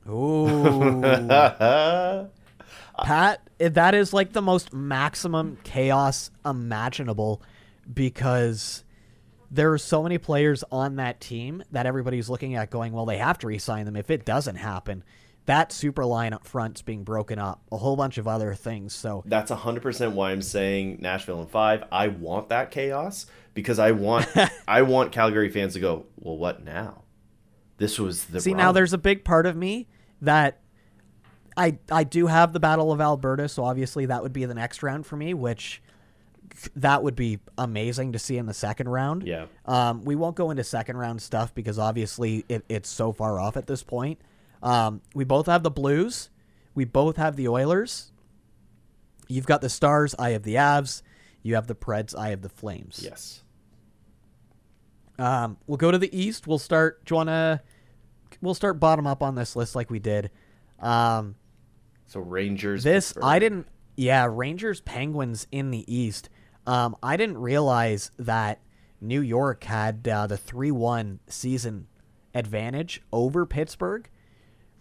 [0.08, 1.00] Ooh,
[2.98, 7.42] Pat, eh, that is like the most maximum chaos imaginable
[7.92, 8.84] because
[9.50, 13.18] there are so many players on that team that everybody's looking at going, well, they
[13.18, 13.96] have to re-sign them.
[13.96, 15.04] If it doesn't happen,
[15.46, 17.60] that super line up front's being broken up.
[17.70, 18.94] A whole bunch of other things.
[18.94, 21.84] So That's 100% why I'm saying Nashville in five.
[21.92, 24.26] I want that chaos because I want
[24.68, 27.02] I want Calgary fans to go, well, what now?
[27.76, 29.88] This was the See, now there's a big part of me
[30.20, 30.60] that
[31.56, 34.82] I I do have the Battle of Alberta, so obviously that would be the next
[34.82, 35.82] round for me, which
[36.76, 39.26] that would be amazing to see in the second round.
[39.26, 39.46] Yeah.
[39.64, 43.56] Um, we won't go into second round stuff because obviously it, it's so far off
[43.56, 44.20] at this point.
[44.62, 46.30] Um, we both have the Blues.
[46.74, 48.12] We both have the Oilers.
[49.28, 50.14] You've got the Stars.
[50.18, 51.02] I have the Avs.
[51.42, 52.16] You have the Preds.
[52.16, 53.00] I have the Flames.
[53.02, 53.42] Yes.
[55.18, 56.46] Um, we'll go to the East.
[56.46, 57.04] We'll start.
[57.04, 57.62] Do you wanna?
[58.40, 60.30] We'll start bottom up on this list like we did.
[60.80, 61.36] Um,
[62.12, 62.84] So Rangers.
[62.84, 63.14] this.
[63.22, 63.66] I didn't.
[63.96, 66.28] Yeah, Rangers Penguins in the East.
[66.66, 68.60] Um, I didn't realize that
[69.00, 71.86] New York had uh, the three-one season
[72.34, 74.10] advantage over Pittsburgh.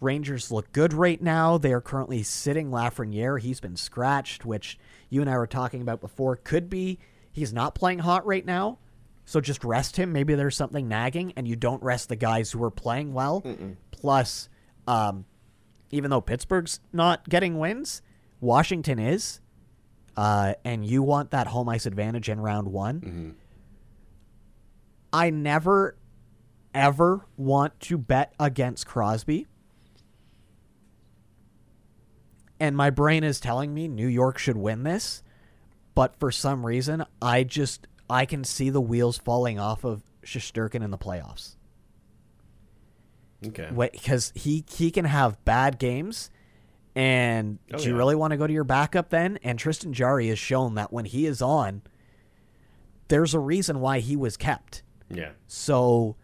[0.02, 1.58] Rangers look good right now.
[1.58, 3.40] They are currently sitting Lafreniere.
[3.40, 4.78] He's been scratched, which
[5.10, 6.36] you and I were talking about before.
[6.36, 7.00] Could be
[7.32, 8.80] he's not playing hot right now.
[9.24, 10.12] So just rest him.
[10.12, 13.46] Maybe there's something nagging, and you don't rest the guys who are playing well.
[13.92, 14.50] Plus,
[14.86, 15.24] um,
[15.92, 18.02] even though Pittsburgh's not getting wins,
[18.40, 19.42] Washington is,
[20.18, 23.36] uh, and you want that home ice advantage in round one.
[25.14, 25.98] I never,
[26.74, 29.48] ever want to bet against Crosby.
[32.60, 35.24] And my brain is telling me New York should win this,
[35.96, 40.84] but for some reason, I just I can see the wheels falling off of Shesterkin
[40.84, 41.56] in the playoffs
[43.48, 43.70] Okay.
[43.92, 46.30] because he he can have bad games.
[46.94, 47.98] And Oh, do you yeah.
[47.98, 49.40] really want to go to your backup then?
[49.44, 51.82] And Tristan Jarry has shown that when he is on,
[53.08, 54.84] there's a reason why he was kept.
[55.10, 55.32] Yeah.
[55.48, 56.18] So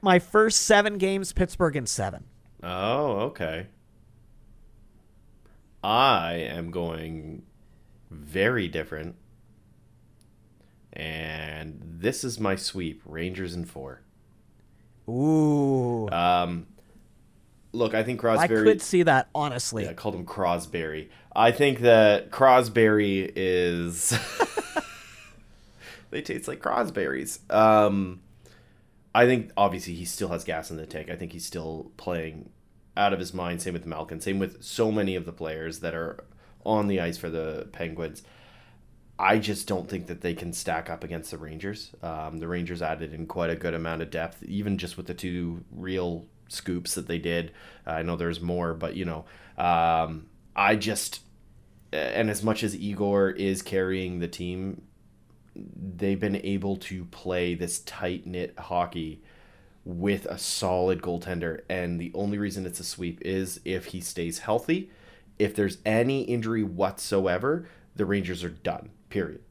[0.00, 2.24] my first seven games, Pittsburgh in seven.
[2.62, 3.66] Oh, okay.
[5.82, 7.42] I am going
[8.10, 9.16] very different.
[10.92, 14.02] And this is my sweep Rangers in four.
[15.08, 16.66] Ooh, Um,
[17.72, 18.54] look, I think I Crosby.
[18.54, 19.84] could see that honestly.
[19.84, 21.08] Yeah, I called him Crosberry.
[21.34, 24.16] I think that Crosberry is.
[26.10, 27.38] they taste like Crosberries.
[27.52, 28.20] Um,
[29.14, 31.10] I think obviously he still has gas in the tank.
[31.10, 32.50] I think he's still playing
[32.96, 33.62] out of his mind.
[33.62, 34.20] Same with Malkin.
[34.20, 36.24] Same with so many of the players that are
[36.64, 38.22] on the ice for the Penguins.
[39.18, 41.92] I just don't think that they can stack up against the Rangers.
[42.02, 45.14] Um, the Rangers added in quite a good amount of depth, even just with the
[45.14, 47.52] two real scoops that they did.
[47.86, 49.24] I know there's more, but you know,
[49.56, 51.20] um, I just
[51.92, 54.82] and as much as Igor is carrying the team,
[55.54, 59.22] they've been able to play this tight knit hockey
[59.84, 61.60] with a solid goaltender.
[61.70, 64.90] And the only reason it's a sweep is if he stays healthy.
[65.38, 68.90] If there's any injury whatsoever, the Rangers are done.
[69.08, 69.42] Period.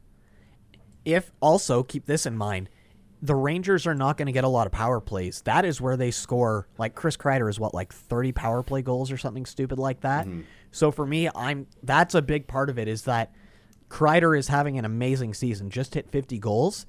[1.04, 2.70] If also keep this in mind,
[3.22, 5.41] the Rangers are not going to get a lot of power plays.
[5.44, 6.68] That is where they score.
[6.78, 10.26] Like Chris Kreider is what like 30 power play goals or something stupid like that.
[10.26, 10.41] Mm-hmm.
[10.72, 13.34] So for me, I'm that's a big part of it is that
[13.89, 15.70] Kreider is having an amazing season.
[15.70, 16.86] Just hit 50 goals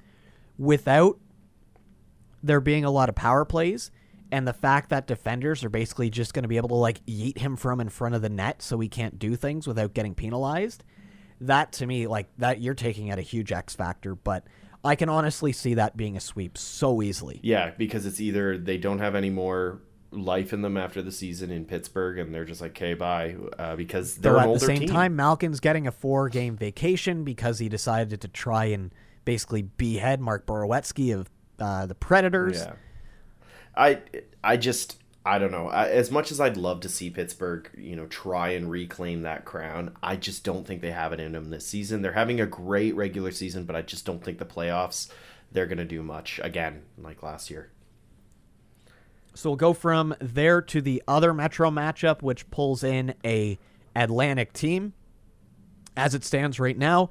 [0.57, 1.19] without
[2.43, 3.91] there being a lot of power plays
[4.31, 7.37] and the fact that defenders are basically just going to be able to like yeet
[7.37, 10.83] him from in front of the net so he can't do things without getting penalized.
[11.41, 14.45] That to me like that you're taking at a huge X factor, but
[14.83, 17.39] I can honestly see that being a sweep so easily.
[17.43, 21.51] Yeah, because it's either they don't have any more life in them after the season
[21.51, 24.65] in Pittsburgh, and they're just like, "Okay, bye," uh, because they're Though at older the
[24.65, 24.89] same team.
[24.89, 28.93] time, Malkin's getting a four game vacation because he decided to try and
[29.25, 32.59] basically behead Mark Borowiecki of uh, the Predators.
[32.59, 32.73] Yeah.
[33.75, 34.01] I
[34.43, 35.69] I just I don't know.
[35.69, 39.93] As much as I'd love to see Pittsburgh, you know, try and reclaim that crown,
[40.01, 42.01] I just don't think they have it in them this season.
[42.01, 45.11] They're having a great regular season, but I just don't think the playoffs
[45.51, 47.71] they're going to do much again like last year.
[49.33, 53.59] So we'll go from there to the other Metro matchup, which pulls in a
[53.97, 54.93] Atlantic team.
[55.97, 57.09] As it stands right now,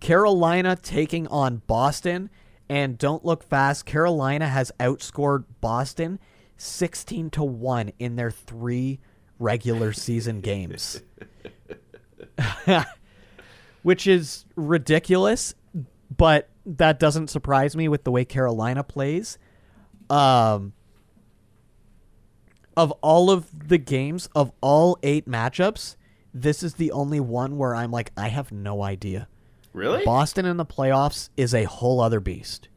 [0.00, 2.28] Carolina taking on Boston.
[2.68, 3.86] And don't look fast.
[3.86, 6.18] Carolina has outscored Boston
[6.56, 9.00] 16 to 1 in their three
[9.38, 11.02] regular season games.
[13.82, 15.54] Which is ridiculous,
[16.16, 19.38] but that doesn't surprise me with the way Carolina plays.
[20.08, 20.72] Um,
[22.76, 25.96] of all of the games of all eight matchups,
[26.32, 29.28] this is the only one where I'm like, I have no idea.
[29.72, 30.04] Really?
[30.04, 32.68] Boston in the playoffs is a whole other beast.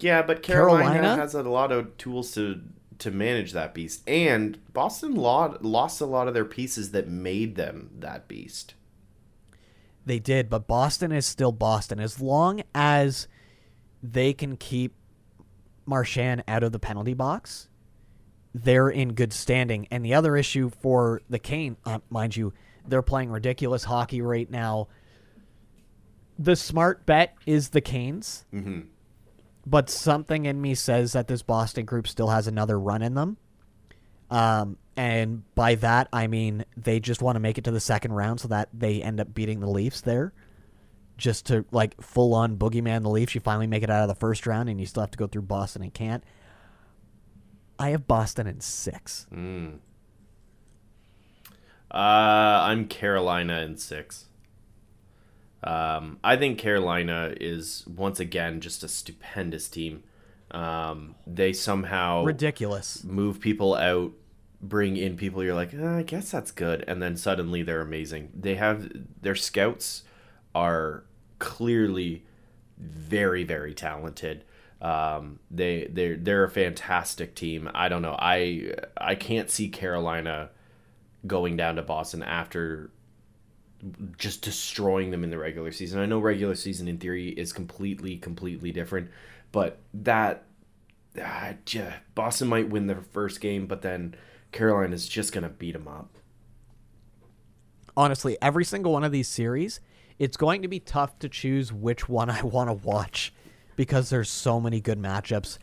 [0.00, 1.16] Yeah, but Carolina, Carolina?
[1.16, 2.60] has a lot of tools to
[2.98, 7.56] to manage that beast, and Boston lo- lost a lot of their pieces that made
[7.56, 8.74] them that beast.
[10.04, 12.00] They did, but Boston is still Boston.
[12.00, 13.28] As long as
[14.02, 14.94] they can keep
[15.84, 17.68] Marchand out of the penalty box,
[18.54, 19.86] they're in good standing.
[19.90, 22.52] And the other issue for the Kane, uh, mind you,
[22.86, 24.88] they're playing ridiculous hockey right now.
[26.38, 28.80] The smart bet is the Canes, hmm
[29.68, 33.36] but something in me says that this Boston group still has another run in them.
[34.30, 38.12] Um, and by that I mean they just want to make it to the second
[38.12, 40.32] round so that they end up beating the Leafs there.
[41.16, 44.14] Just to like full on boogeyman the Leafs, you finally make it out of the
[44.14, 46.22] first round, and you still have to go through Boston and can't.
[47.78, 49.26] I have Boston in six.
[49.32, 49.78] Mm.
[51.90, 54.27] Uh, I'm Carolina in six.
[55.64, 60.04] Um, I think Carolina is once again just a stupendous team.
[60.50, 63.04] Um, they somehow Ridiculous.
[63.04, 64.12] move people out,
[64.62, 68.30] bring in people you're like, "Uh, I guess that's good, and then suddenly they're amazing.
[68.38, 68.90] They have
[69.20, 70.04] their scouts
[70.54, 71.04] are
[71.38, 72.24] clearly
[72.78, 74.44] very very talented.
[74.80, 77.68] Um, they they they're a fantastic team.
[77.74, 78.16] I don't know.
[78.18, 80.50] I I can't see Carolina
[81.26, 82.90] going down to Boston after
[84.16, 86.00] just destroying them in the regular season.
[86.00, 89.10] I know regular season in theory is completely completely different,
[89.52, 90.44] but that
[91.20, 94.14] ah, yeah, Boston might win their first game, but then
[94.52, 96.16] Carolina's just gonna beat them up.
[97.96, 99.80] honestly, every single one of these series,
[100.20, 103.32] it's going to be tough to choose which one I want to watch
[103.76, 105.58] because there's so many good matchups.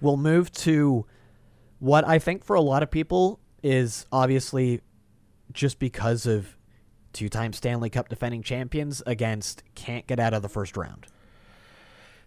[0.00, 1.04] We'll move to
[1.80, 4.80] what I think for a lot of people is obviously
[5.52, 6.56] just because of
[7.12, 11.06] two-time Stanley Cup defending champions against can't get out of the first round.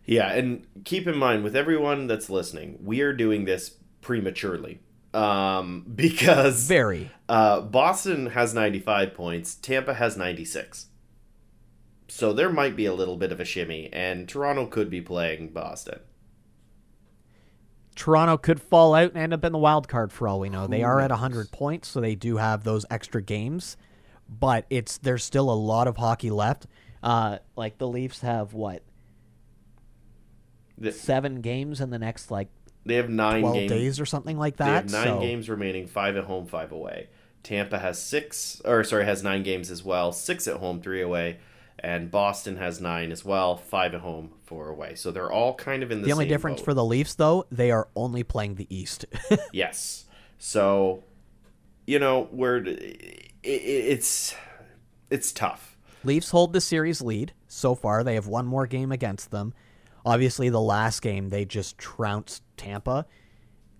[0.05, 4.79] Yeah, and keep in mind with everyone that's listening, we are doing this prematurely.
[5.13, 7.11] Um, because Very.
[7.29, 10.87] uh, Boston has 95 points, Tampa has 96.
[12.09, 15.49] So there might be a little bit of a shimmy, and Toronto could be playing
[15.49, 15.99] Boston.
[17.95, 20.67] Toronto could fall out and end up in the wild card for all we know.
[20.67, 21.21] They are at knows?
[21.21, 23.77] 100 points, so they do have those extra games,
[24.29, 26.67] but it's there's still a lot of hockey left.
[27.01, 28.81] Uh, like the Leafs have what
[30.77, 32.49] They, seven games in the next like
[32.85, 33.71] they have nine 12 games.
[33.71, 34.73] days or something like They that.
[34.83, 37.09] have nine so games remaining, five at home, five away.
[37.43, 41.39] Tampa has six, or sorry, has nine games as well, six at home, three away,
[41.79, 44.95] and Boston has nine as well, five at home, four away.
[44.95, 46.65] So they're all kind of in the, the only difference boat.
[46.65, 49.05] for the Leafs though, they are only playing the East.
[49.51, 50.05] Yes.
[50.37, 51.03] So,
[51.85, 52.65] you know, we're
[53.43, 54.35] it, it's
[55.09, 55.77] it's tough.
[56.03, 58.03] Leafs hold the series lead so far.
[58.03, 59.53] They have one more game against them.
[60.05, 63.05] Obviously, the last game they just trounced Tampa.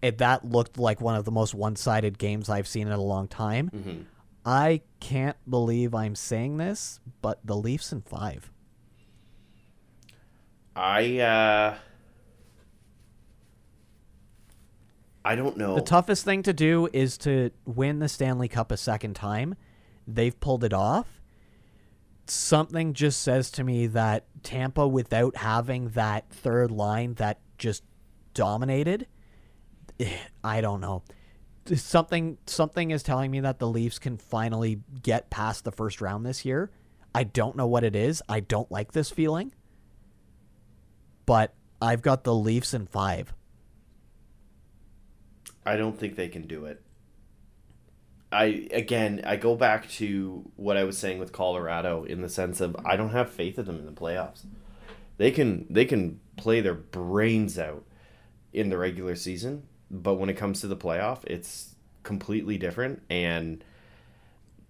[0.02, 3.28] It, that looked like one of the most one-sided games I've seen in a long
[3.28, 3.70] time.
[3.70, 4.02] Mm-hmm.
[4.46, 8.52] I can't believe I'm saying this, but the Leafs in five.
[10.76, 11.76] I uh
[15.26, 15.76] I don't know.
[15.76, 19.56] The toughest thing to do is to win the Stanley Cup a second time.
[20.08, 21.22] They've pulled it off.
[22.26, 27.84] Something just says to me that Tampa, without having that third line that just
[28.34, 29.08] dominated,
[30.44, 31.04] I don't know.
[31.74, 36.26] Something something is telling me that the Leafs can finally get past the first round
[36.26, 36.72] this year.
[37.16, 38.22] I don't know what it is.
[38.28, 39.54] I don't like this feeling.
[41.26, 43.34] But I've got the Leafs in five.
[45.66, 46.82] I don't think they can do it.
[48.32, 52.62] I again, I go back to what I was saying with Colorado in the sense
[52.62, 54.44] of I don't have faith in them in the playoffs.
[55.18, 57.86] They can they can play their brains out
[58.52, 63.64] in the regular season, but when it comes to the playoff, it's completely different and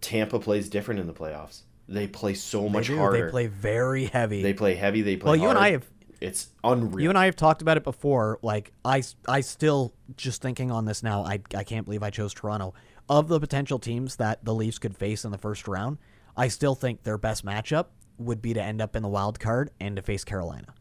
[0.01, 1.61] Tampa plays different in the playoffs.
[1.87, 3.25] They play so much they harder.
[3.25, 4.43] They play very heavy.
[4.43, 5.01] They play heavy.
[5.01, 5.31] They play.
[5.31, 5.57] well, you and.
[5.57, 5.85] I have
[6.23, 7.03] It's unreal.
[7.03, 8.39] you and I have talked about it before.
[8.41, 11.23] Like I, I still just thinking on this now.
[11.23, 12.73] I, I can't believe I chose Toronto.
[13.09, 15.97] Of the potential teams that the Leafs could face in the first round,
[16.37, 19.71] I still think their best matchup would be to end up in the wild card
[19.81, 20.73] and to face Carolina.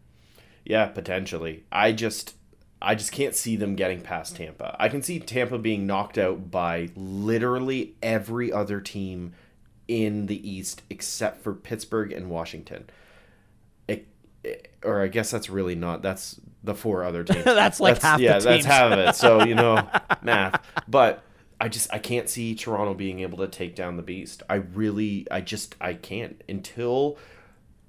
[0.64, 1.64] Yeah, potentially.
[1.72, 2.36] I just
[2.80, 4.76] I just can't see them getting past Tampa.
[4.78, 9.34] I can see Tampa being knocked out by literally every other team
[9.88, 12.88] in the East except for Pittsburgh and Washington.
[14.84, 16.03] Or I guess that's really not.
[16.03, 17.45] That's the four other teams.
[17.45, 19.14] That's like half the yeah, that's half of it.
[19.14, 19.88] So you know,
[20.22, 20.64] math.
[20.88, 21.22] But
[21.61, 24.43] I just I can't see Toronto being able to take down the Beast.
[24.51, 27.18] I really I just I can't until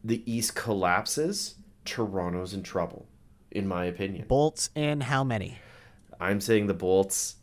[0.04, 1.56] the East collapses.
[1.86, 3.08] Toronto's in trouble,
[3.52, 4.28] in my opinion.
[4.28, 5.58] Bolts in how many?
[6.20, 7.36] I'm saying the Bolts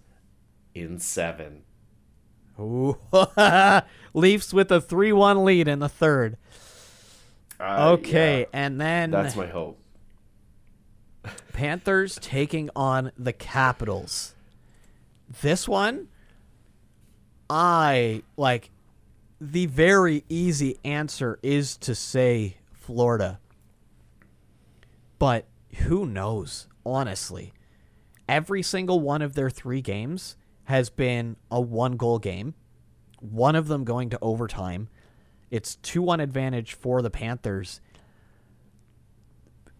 [0.74, 1.62] in seven.
[2.58, 2.98] Ooh.
[4.14, 6.36] Leafs with a three-one lead in the third.
[7.60, 9.78] Uh, Okay, yeah, and then that's my hope.
[11.52, 14.34] Panthers taking on the Capitals.
[15.42, 16.08] This one,
[17.48, 18.70] I like.
[19.42, 23.40] The very easy answer is to say Florida.
[25.18, 25.46] But
[25.76, 27.52] who knows, honestly?
[28.28, 32.54] Every single one of their three games has been a one goal game,
[33.18, 34.88] one of them going to overtime.
[35.50, 37.80] It's 2 1 advantage for the Panthers.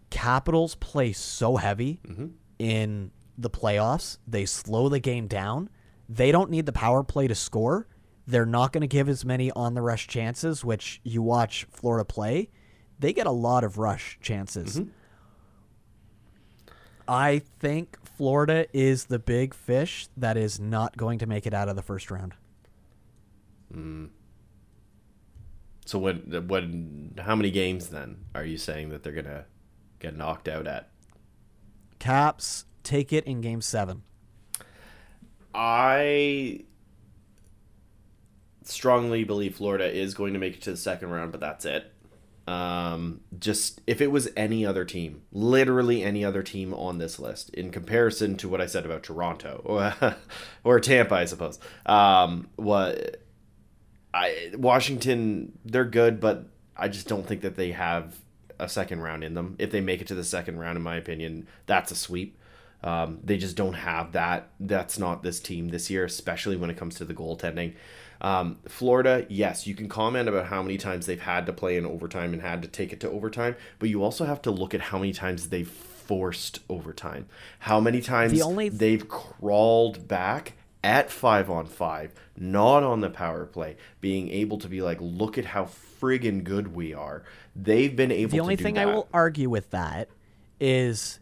[0.09, 2.27] Capitals play so heavy mm-hmm.
[2.59, 4.17] in the playoffs.
[4.27, 5.69] They slow the game down.
[6.09, 7.87] They don't need the power play to score.
[8.27, 12.05] They're not going to give as many on the rush chances, which you watch Florida
[12.05, 12.49] play.
[12.99, 14.77] They get a lot of rush chances.
[14.77, 14.89] Mm-hmm.
[17.07, 21.67] I think Florida is the big fish that is not going to make it out
[21.67, 22.33] of the first round.
[23.73, 24.09] Mm.
[25.85, 29.45] So when when how many games then are you saying that they're gonna
[29.99, 30.89] get knocked out at?
[31.99, 34.03] Caps take it in game seven.
[35.53, 36.61] I
[38.63, 41.91] strongly believe Florida is going to make it to the second round, but that's it.
[42.47, 47.49] Um, just if it was any other team, literally any other team on this list,
[47.51, 50.15] in comparison to what I said about Toronto or,
[50.63, 51.59] or Tampa, I suppose.
[51.85, 53.21] Um, what
[54.13, 56.45] I Washington, they're good, but
[56.75, 58.15] I just don't think that they have
[58.59, 59.55] a second round in them.
[59.59, 62.37] If they make it to the second round, in my opinion, that's a sweep.
[62.83, 64.49] Um, they just don't have that.
[64.59, 67.73] That's not this team this year, especially when it comes to the goaltending.
[68.21, 71.85] Um, Florida, yes, you can comment about how many times they've had to play in
[71.85, 74.81] overtime and had to take it to overtime, but you also have to look at
[74.81, 77.27] how many times they've forced overtime.
[77.59, 80.53] How many times The only- they've crawled back
[80.83, 85.37] at five on five, not on the power play, being able to be like, look
[85.37, 85.65] at how
[86.01, 87.23] friggin' good we are.
[87.55, 88.35] They've been able to do that.
[88.37, 88.87] The only thing that.
[88.87, 90.09] I will argue with that
[90.59, 91.19] is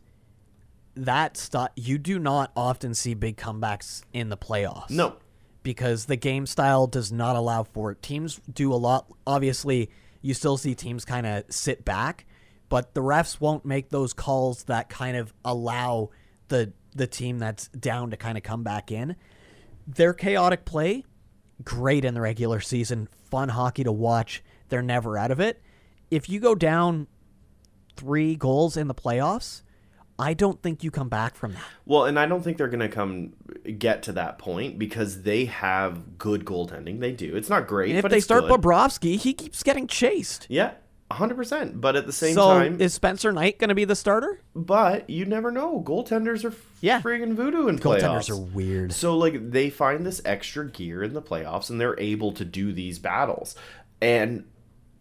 [0.95, 4.89] that stuff you do not often see big comebacks in the playoffs.
[4.89, 5.17] No.
[5.63, 8.01] because the game style does not allow for it.
[8.01, 9.05] Teams do a lot.
[9.27, 9.89] Obviously,
[10.21, 12.25] you still see teams kind of sit back,
[12.69, 16.09] but the refs won't make those calls that kind of allow
[16.47, 19.15] the the team that's down to kind of come back in.
[19.95, 21.03] Their chaotic play,
[21.63, 24.43] great in the regular season, fun hockey to watch.
[24.69, 25.61] They're never out of it.
[26.11, 27.07] If you go down
[27.95, 29.63] three goals in the playoffs,
[30.19, 31.63] I don't think you come back from that.
[31.85, 33.33] Well, and I don't think they're going to come
[33.79, 36.99] get to that point because they have good goaltending.
[36.99, 37.35] They do.
[37.35, 38.61] It's not great, And if they start good.
[38.61, 40.45] Bobrovsky, he keeps getting chased.
[40.49, 40.73] yeah,
[41.11, 41.81] 100%.
[41.81, 44.41] But at the same so time, is Spencer Knight going to be the starter?
[44.55, 45.81] but you never know.
[45.85, 47.01] Goaltenders are Yeah.
[47.01, 48.01] friggin' voodoo in playoffs.
[48.01, 48.93] Goaltenders are weird.
[48.93, 52.71] So like they find this extra gear in the playoffs and they're able to do
[52.73, 53.55] these battles.
[54.01, 54.45] And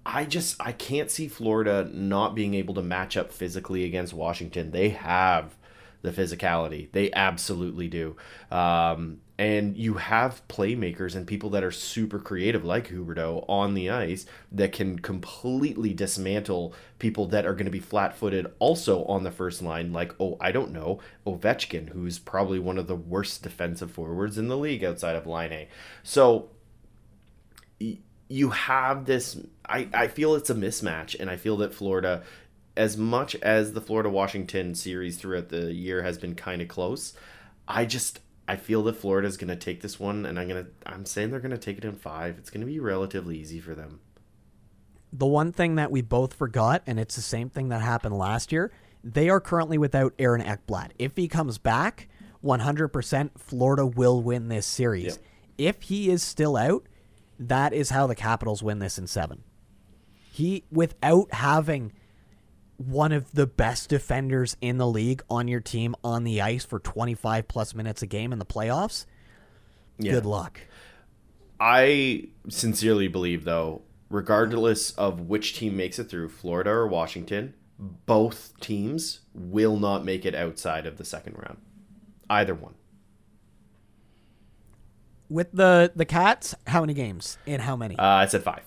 [0.07, 4.71] I just I can't see Florida not being able to match up physically against Washington.
[4.71, 5.57] They have
[6.03, 6.91] the physicality.
[6.93, 8.17] They absolutely do.
[8.51, 13.89] Um, and you have playmakers and people that are super creative, like Huberdeau, on the
[13.89, 19.22] ice that can completely dismantle people that are going to be flat footed also on
[19.22, 23.45] the first line, like, oh, I don't know, Ovechkin, who's probably one of the worst
[23.45, 25.68] defensive forwards in the league outside of Line A.
[26.03, 26.51] So
[28.28, 32.22] you have this I, I feel it's a mismatch and I feel that Florida
[32.76, 37.12] as much as the Florida Washington series throughout the year has been kind of close,
[37.66, 40.71] I just I feel that Florida's going to take this one and I'm going to
[40.87, 42.39] I'm saying they're going to take it in 5.
[42.39, 44.01] It's going to be relatively easy for them.
[45.13, 48.51] The one thing that we both forgot and it's the same thing that happened last
[48.51, 48.73] year,
[49.05, 50.93] they are currently without Aaron Ekblad.
[50.99, 52.09] If he comes back,
[52.43, 55.05] 100% Florida will win this series.
[55.05, 55.19] Yep.
[55.59, 56.87] If he is still out,
[57.39, 59.43] that is how the Capitals win this in seven.
[60.33, 61.93] He, without having
[62.79, 66.79] one of the best defenders in the league on your team on the ice for
[66.79, 69.05] 25 plus minutes a game in the playoffs,
[69.99, 70.12] yeah.
[70.12, 70.61] good luck.
[71.61, 78.59] I sincerely believe, though, regardless of which team makes it through, Florida or Washington, both
[78.61, 81.59] teams will not make it outside of the second round.
[82.31, 82.74] Either one
[85.29, 87.97] with the the Cats, how many games and how many?
[87.97, 88.64] Uh, I said five.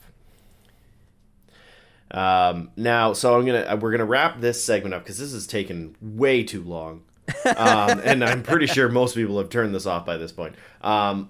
[2.12, 5.95] Um, now, so I'm gonna we're gonna wrap this segment up because this has taken
[6.01, 7.03] way too long,
[7.45, 10.55] um, and I'm pretty sure most people have turned this off by this point.
[10.82, 11.30] Um,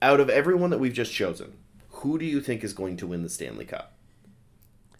[0.00, 1.56] out of everyone that we've just chosen,
[1.90, 3.92] who do you think is going to win the Stanley Cup?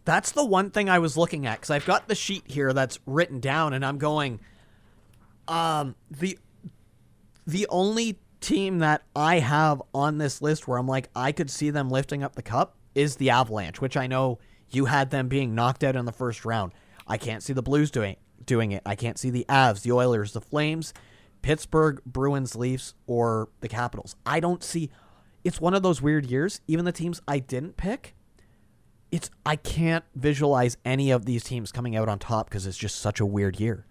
[0.04, 2.98] That's the one thing I was looking at because I've got the sheet here that's
[3.06, 4.40] written down, and I'm going.
[5.46, 6.38] Um, the
[7.46, 11.70] the only team that I have on this list where I'm like, I could see
[11.70, 14.38] them lifting up the cup is the Avalanche, which I know
[14.70, 16.72] you had them being knocked out in the first round.
[17.06, 18.82] I can't see the Blues doing doing it.
[18.84, 20.92] I can't see the Avs, the Oilers, the Flames,
[21.42, 24.16] Pittsburgh, Bruins, Leafs, or the Capitals.
[24.26, 24.90] I don't see.
[25.44, 26.60] It's one of those weird years.
[26.66, 28.16] Even the teams I didn't pick,
[29.12, 32.96] it's I can't visualize any of these teams coming out on top because it's just
[32.96, 33.86] such a weird year.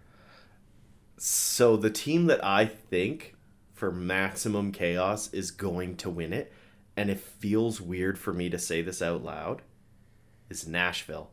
[1.18, 3.36] So the team that I think
[3.74, 6.52] for maximum chaos is going to win it,
[6.96, 9.62] and it feels weird for me to say this out loud,
[10.50, 11.32] is Nashville.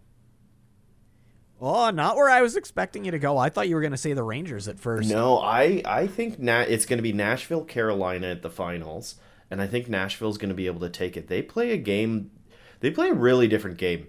[1.60, 3.38] Oh, not where I was expecting you to go.
[3.38, 5.08] I thought you were going to say the Rangers at first.
[5.08, 9.14] No, I I think Na- it's going to be Nashville Carolina at the finals,
[9.50, 11.28] and I think Nashville's going to be able to take it.
[11.28, 12.32] They play a game,
[12.80, 14.08] they play a really different game.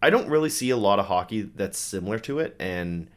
[0.00, 3.10] I don't really see a lot of hockey that's similar to it, and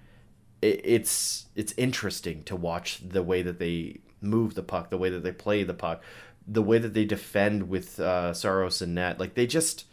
[0.61, 5.09] it, it's it's interesting to watch the way that they move the puck, the way
[5.09, 6.01] that they play the puck,
[6.47, 9.19] the way that they defend with uh, Saros and Net.
[9.19, 9.86] Like they just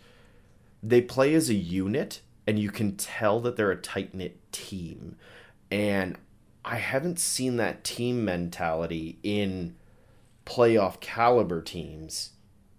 [0.89, 5.17] they play as a unit, and you can tell that they're a tight knit team.
[5.71, 6.17] And
[6.65, 9.77] I haven't seen that team mentality in
[10.45, 12.31] playoff caliber teams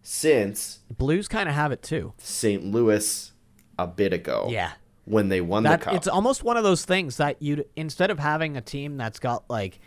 [0.01, 2.13] since Blues kind of have it too.
[2.17, 2.63] St.
[2.63, 3.33] Louis
[3.77, 4.47] a bit ago.
[4.49, 4.71] Yeah.
[5.03, 5.93] When they won that, the cup.
[5.95, 9.43] It's almost one of those things that you instead of having a team that's got
[9.49, 9.79] like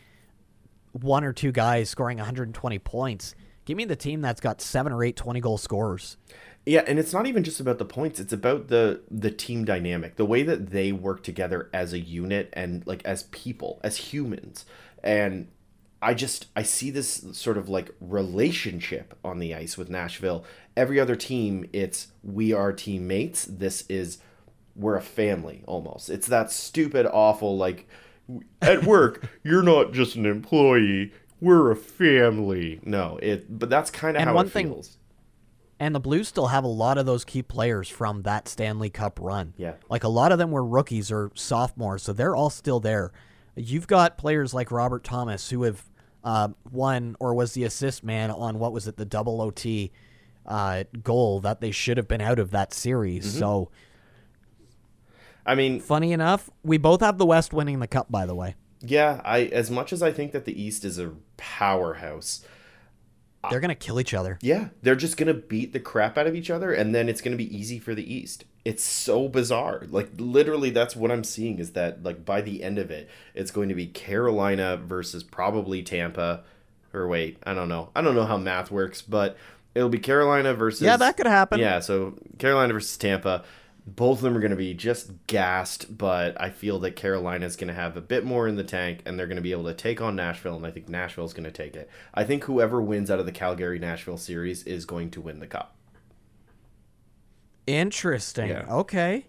[0.92, 3.34] one or two guys scoring 120 points.
[3.64, 6.16] Give me the team that's got seven or eight 20 goal scorers.
[6.66, 10.16] Yeah, and it's not even just about the points, it's about the the team dynamic,
[10.16, 14.66] the way that they work together as a unit and like as people, as humans.
[15.02, 15.48] And
[16.02, 20.44] I just I see this sort of like relationship on the ice with Nashville.
[20.76, 23.44] Every other team, it's we are teammates.
[23.44, 24.18] This is
[24.76, 26.10] we're a family almost.
[26.10, 27.88] It's that stupid awful like
[28.62, 31.12] at work, you're not just an employee.
[31.40, 32.80] We're a family.
[32.84, 33.58] No, it.
[33.58, 34.98] But that's kind of how one it thing, feels.
[35.80, 39.18] And the Blues still have a lot of those key players from that Stanley Cup
[39.20, 39.54] run.
[39.56, 43.12] Yeah, like a lot of them were rookies or sophomores, so they're all still there.
[43.56, 45.82] You've got players like Robert Thomas who have
[46.22, 49.90] uh, won or was the assist man on what was it the double OT
[50.46, 53.26] uh, goal that they should have been out of that series.
[53.26, 53.38] Mm-hmm.
[53.38, 53.70] So
[55.44, 58.10] I mean, funny enough, we both have the West winning the cup.
[58.10, 59.20] By the way, yeah.
[59.24, 62.44] I as much as I think that the East is a powerhouse,
[63.48, 64.38] they're gonna kill each other.
[64.42, 67.36] Yeah, they're just gonna beat the crap out of each other, and then it's gonna
[67.36, 68.44] be easy for the East.
[68.64, 69.86] It's so bizarre.
[69.88, 73.50] Like literally, that's what I'm seeing is that like by the end of it, it's
[73.50, 76.44] going to be Carolina versus probably Tampa.
[76.92, 77.88] Or wait, I don't know.
[77.96, 79.38] I don't know how math works, but
[79.74, 80.82] it'll be Carolina versus.
[80.82, 81.58] Yeah, that could happen.
[81.58, 83.44] Yeah, so Carolina versus Tampa
[83.96, 87.56] both of them are going to be just gassed, but I feel that Carolina is
[87.56, 89.64] going to have a bit more in the tank and they're going to be able
[89.64, 91.88] to take on Nashville, and I think Nashville is going to take it.
[92.14, 95.46] I think whoever wins out of the Calgary Nashville series is going to win the
[95.46, 95.76] cup.
[97.66, 98.48] Interesting.
[98.48, 98.66] Yeah.
[98.68, 99.26] Okay.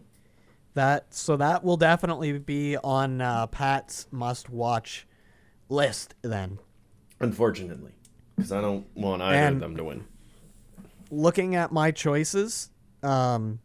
[0.74, 5.06] That so that will definitely be on uh, Pat's must watch
[5.70, 6.60] list then.
[7.20, 7.92] Unfortunately,
[8.36, 10.06] because I don't want either And- of them to win.
[11.14, 12.70] Looking at my choices,
[13.04, 13.60] um,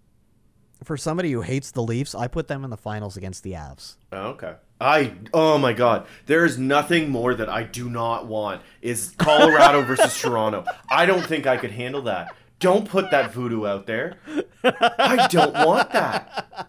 [0.86, 3.96] for somebody who hates the Leafs, I put them in the finals against the Avs.
[4.12, 4.54] Oh, okay.
[4.80, 9.82] I oh my god, there is nothing more that I do not want is Colorado
[9.86, 10.64] versus Toronto.
[10.90, 12.36] I don't think I could handle that.
[12.60, 14.18] Don't put that voodoo out there.
[14.62, 16.68] I don't want that.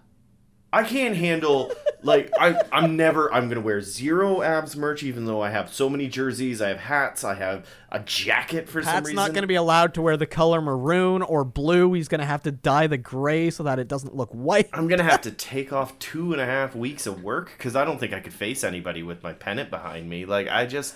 [0.77, 1.71] I can't handle
[2.03, 5.89] like I I'm never I'm gonna wear zero Avs merch even though I have so
[5.89, 9.15] many jerseys, I have hats, I have a jacket for some Pat's reason.
[9.15, 11.93] not going to be allowed to wear the color maroon or blue.
[11.93, 14.69] He's going to have to dye the gray so that it doesn't look white.
[14.71, 17.83] I'm gonna have to take off two and a half weeks of work because I
[17.83, 20.25] don't think I could face anybody with my pennant behind me.
[20.25, 20.95] Like I just,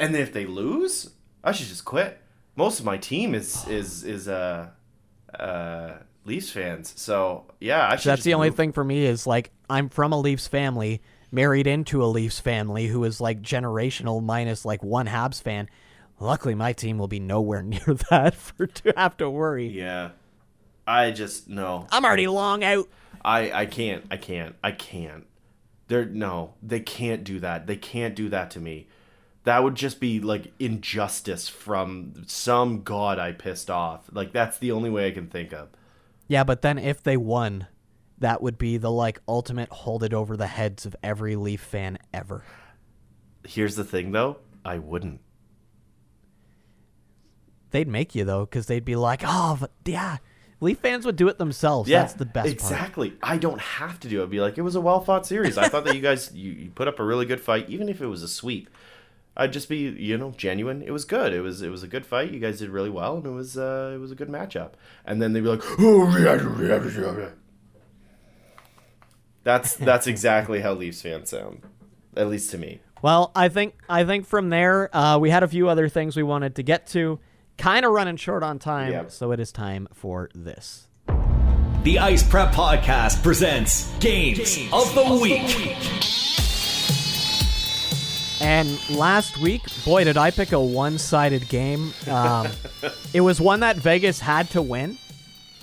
[0.00, 1.10] and if they lose,
[1.44, 2.20] I should just quit.
[2.56, 4.70] Most of my team is is is uh
[5.38, 5.92] uh
[6.30, 8.10] Leafs fans, so yeah, I should.
[8.10, 8.56] That's the only move.
[8.56, 11.02] thing for me is like I'm from a Leafs family,
[11.32, 15.68] married into a Leafs family who is like generational minus like one Habs fan.
[16.20, 19.66] Luckily, my team will be nowhere near that for to have to worry.
[19.66, 20.10] Yeah,
[20.86, 21.88] I just no.
[21.90, 22.88] I'm already long out.
[23.24, 24.04] I I can't.
[24.08, 24.54] I can't.
[24.62, 25.26] I can't.
[25.88, 26.54] They're no.
[26.62, 27.66] They can't do that.
[27.66, 28.86] They can't do that to me.
[29.42, 34.08] That would just be like injustice from some god I pissed off.
[34.12, 35.70] Like that's the only way I can think of.
[36.30, 37.66] Yeah, but then if they won,
[38.18, 41.98] that would be the like ultimate hold it over the heads of every Leaf fan
[42.14, 42.44] ever.
[43.44, 45.20] Here's the thing though, I wouldn't.
[47.72, 50.18] They'd make you though, because they'd be like, "Oh, but yeah."
[50.60, 51.90] Leaf fans would do it themselves.
[51.90, 52.72] Yeah, That's the best part.
[52.72, 53.14] Exactly.
[53.22, 54.24] I don't have to do it.
[54.24, 55.58] I'd be like, it was a well fought series.
[55.58, 58.00] I thought that you guys you, you put up a really good fight, even if
[58.00, 58.70] it was a sweep.
[59.36, 60.82] I'd just be, you know, genuine.
[60.82, 61.32] It was good.
[61.32, 62.30] It was it was a good fight.
[62.32, 64.72] You guys did really well, and it was uh, it was a good matchup.
[65.04, 67.28] And then they'd be like, oh, yeah, yeah, yeah, yeah."
[69.44, 71.62] that's that's exactly how Leafs fans sound,
[72.16, 72.80] at least to me.
[73.02, 76.22] Well, I think I think from there uh, we had a few other things we
[76.22, 77.18] wanted to get to.
[77.56, 79.10] Kind of running short on time, Yep.
[79.10, 80.88] so it is time for this.
[81.82, 86.29] The Ice Prep Podcast presents Games, of the Week.
[88.40, 91.92] And last week, boy, did I pick a one-sided game.
[92.08, 92.48] Um,
[93.14, 94.96] it was one that Vegas had to win.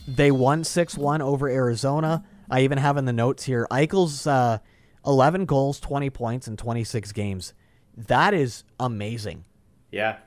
[0.07, 2.23] They won six-one over Arizona.
[2.49, 4.59] I even have in the notes here Eichel's uh,
[5.05, 7.53] eleven goals, twenty points in twenty-six games.
[7.97, 9.43] That is amazing.
[9.91, 10.17] Yeah.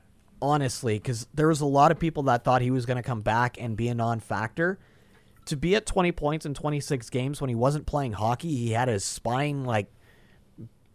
[0.43, 3.21] honestly, because there was a lot of people that thought he was going to come
[3.21, 4.79] back and be a non-factor.
[5.47, 8.89] To be at 20 points in 26 games when he wasn't playing hockey, he had
[8.89, 9.91] his spine like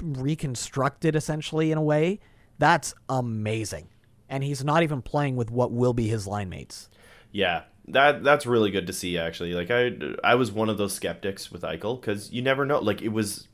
[0.02, 2.20] reconstructed essentially in a way.
[2.58, 3.90] That's amazing.
[4.30, 6.90] And he's not even playing with what will be his line mates.
[7.32, 9.18] Yeah, that that's really good to see.
[9.18, 9.92] Actually, like I
[10.24, 12.80] I was one of those skeptics with Eichel because you never know.
[12.80, 13.48] Like it was,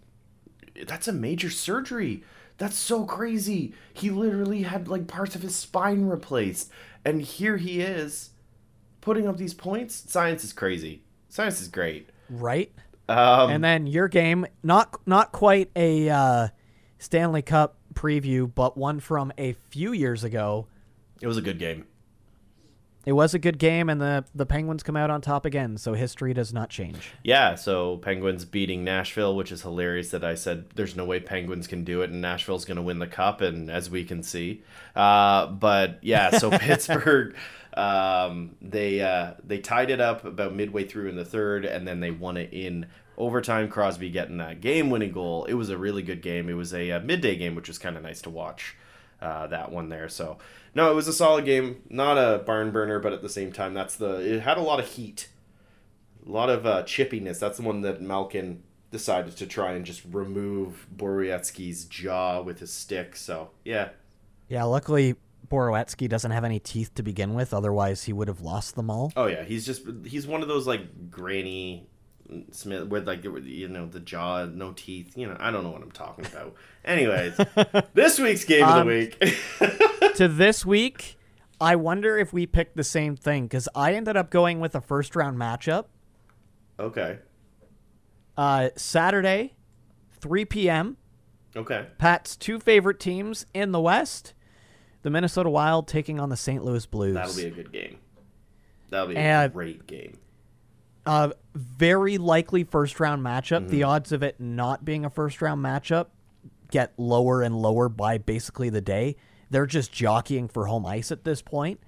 [0.86, 2.24] that's a major surgery.
[2.58, 3.74] That's so crazy.
[3.94, 6.72] He literally had like parts of his spine replaced,
[7.04, 8.30] and here he is,
[9.02, 10.06] putting up these points.
[10.08, 11.04] Science is crazy.
[11.28, 12.10] Science is great.
[12.30, 12.72] Right?
[13.12, 16.48] Um, and then your game, not not quite a uh,
[16.98, 20.68] Stanley Cup preview, but one from a few years ago.
[21.22, 21.86] it was a good game.
[23.04, 25.78] It was a good game, and the the Penguins come out on top again.
[25.78, 27.12] So history does not change.
[27.24, 31.66] Yeah, so Penguins beating Nashville, which is hilarious that I said there's no way Penguins
[31.66, 34.62] can do it and Nashville's going to win the cup, and as we can see.
[34.96, 37.36] Uh, but yeah, so Pittsburgh,
[37.74, 42.02] um, they uh, they tied it up about midway through in the third, and then
[42.02, 42.86] they won it in
[43.18, 43.70] overtime.
[43.70, 45.46] Crosby getting that game-winning goal.
[45.46, 46.50] It was a really good game.
[46.50, 48.76] It was a, uh midday game, which was kind of nice to watch.
[49.22, 50.10] Uh, that one there.
[50.10, 50.40] So
[50.74, 51.84] no, it was a solid game.
[51.90, 54.80] Not a barn burner, but at the same time, that's the it had a lot
[54.80, 55.28] of heat
[56.26, 57.40] a lot of uh, chippiness.
[57.40, 62.72] That's the one that Malkin decided to try and just remove Borowiecki's jaw with his
[62.72, 63.16] stick.
[63.16, 63.90] So yeah,
[64.48, 65.16] Yeah, luckily
[65.50, 67.54] Borowiecki doesn't have any teeth to begin with.
[67.54, 69.12] Otherwise, he would have lost them all.
[69.16, 71.88] oh yeah, he's just he's one of those like granny
[72.52, 75.18] Smith with like you know the jaw, no teeth.
[75.18, 76.56] You know, I don't know what I'm talking about.
[76.86, 77.36] Anyways,
[77.94, 80.14] this week's game of Um, the week.
[80.16, 81.18] to this week,
[81.60, 84.82] I wonder if we picked the same thing because I ended up going with a
[84.82, 85.86] first round matchup.
[86.80, 87.20] okay,
[88.38, 89.56] Uh, Saturday,
[90.20, 90.98] 3 p.m.
[91.56, 94.34] okay, Pat's two favorite teams in the West,
[95.04, 96.64] the Minnesota Wild taking on the St.
[96.64, 97.14] Louis Blues.
[97.14, 97.98] that'll be a good game.
[98.90, 100.18] That'll be a And- great game.
[101.06, 103.62] A very likely first round matchup.
[103.62, 103.70] Mm-hmm.
[103.70, 106.08] The odds of it not being a first round matchup
[106.70, 109.18] get lower and lower by basically the day.
[109.50, 111.80] They're just jockeying for home ice at this point.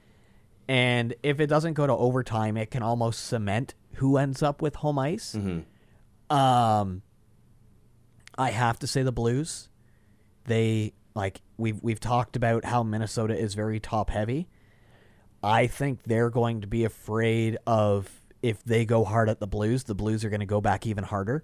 [0.68, 4.76] And if it doesn't go to overtime, it can almost cement who ends up with
[4.76, 5.36] home ice.
[5.38, 6.36] Mm-hmm.
[6.36, 7.02] Um,
[8.38, 9.70] I have to say the Blues.
[10.46, 14.48] They like we've we've talked about how Minnesota is very top heavy.
[15.42, 18.10] I think they're going to be afraid of
[18.44, 21.04] if they go hard at the Blues, the Blues are going to go back even
[21.04, 21.44] harder.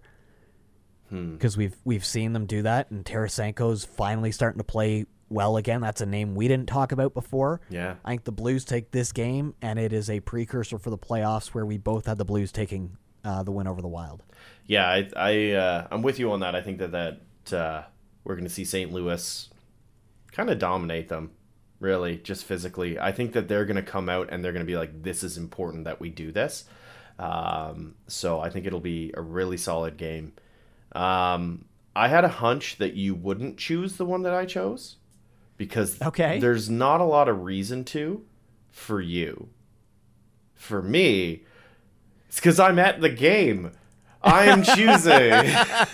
[1.10, 5.82] Because we've we've seen them do that, and Tarasenko's finally starting to play well again.
[5.82, 7.62] That's a name we didn't talk about before.
[7.68, 7.96] Yeah.
[8.06, 11.48] I think the Blues take this game, and it is a precursor for the playoffs
[11.48, 14.22] where we both had the Blues taking uh, the win over the Wild.
[14.68, 16.56] Yeah, I, I uh, I'm with you on that.
[16.56, 17.84] I think that that uh,
[18.24, 18.92] we're going to see St.
[18.92, 19.50] Louis
[20.32, 21.32] kind of dominate them,
[21.80, 23.00] really, just physically.
[23.00, 25.24] I think that they're going to come out and they're going to be like, "This
[25.24, 26.66] is important that we do this."
[27.20, 30.32] Um, so I think it'll be a really solid game.
[30.94, 31.66] Um,
[31.96, 34.96] I had a hunch that you wouldn't choose the one that I chose
[35.58, 36.40] because Okay.
[36.40, 38.24] there's not a lot of reason to
[38.72, 39.50] for you.
[40.56, 41.44] For me,
[42.30, 43.72] it's because I'm at the game.
[44.24, 45.34] I am choosing.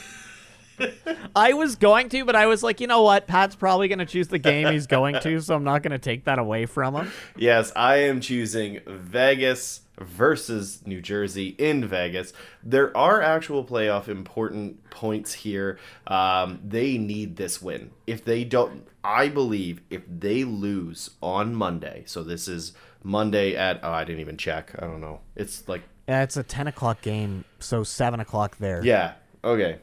[1.36, 3.28] I was going to, but I was like, you know what?
[3.28, 5.98] Pat's probably going to choose the game he's going to, so I'm not going to
[6.00, 7.12] take that away from him.
[7.38, 12.34] yes, I am choosing Vegas versus New Jersey in Vegas.
[12.64, 15.78] There are actual playoff important points here.
[16.08, 17.92] Um, they need this win.
[18.08, 22.74] If they don't, I believe if they lose on Monday, so this is
[23.04, 24.72] Monday at, oh, I didn't even check.
[24.80, 25.22] I don't know.
[25.36, 28.84] It's like, Yeah, it's a 10 o'clock game, so 7 o'clock there.
[28.84, 29.80] yeah, okay.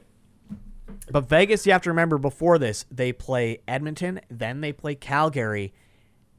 [1.11, 5.73] But Vegas, you have to remember before this, they play Edmonton, then they play Calgary,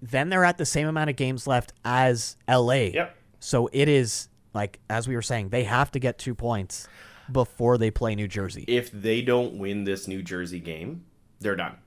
[0.01, 2.73] then they're at the same amount of games left as LA.
[2.93, 3.15] Yep.
[3.43, 6.87] So it is, like, as we were saying, they have to get two points
[7.29, 8.63] before they play New Jersey.
[8.69, 11.03] if they don't win this New Jersey game,
[11.41, 11.77] they're done.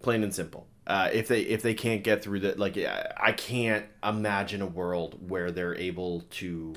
[0.00, 0.66] Plain and simple.
[0.86, 5.30] Uh, if they if they can't get through that, like I can't imagine a world
[5.30, 6.74] where they're able to.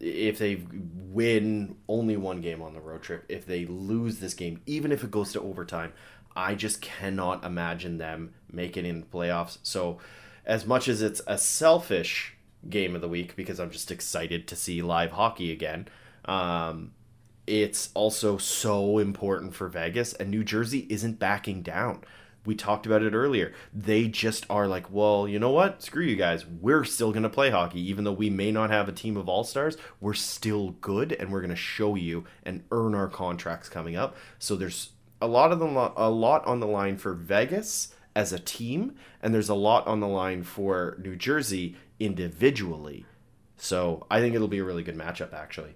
[0.00, 0.62] If they
[1.10, 5.04] win only one game on the road trip, if they lose this game, even if
[5.04, 5.92] it goes to overtime,
[6.36, 9.58] I just cannot imagine them making in the playoffs.
[9.62, 9.98] So,
[10.50, 12.34] as much as it's a selfish
[12.68, 15.86] game of the week because I'm just excited to see live hockey again,
[16.24, 16.90] um,
[17.46, 22.02] it's also so important for Vegas, and New Jersey isn't backing down.
[22.44, 23.52] We talked about it earlier.
[23.72, 25.82] They just are like, well, you know what?
[25.82, 26.44] Screw you guys.
[26.44, 27.80] We're still going to play hockey.
[27.88, 31.30] Even though we may not have a team of all stars, we're still good, and
[31.30, 34.16] we're going to show you and earn our contracts coming up.
[34.40, 34.90] So there's
[35.22, 39.34] a lot of the a lot on the line for Vegas as a team, and
[39.34, 43.06] there's a lot on the line for New Jersey individually.
[43.56, 45.74] So I think it'll be a really good matchup, actually.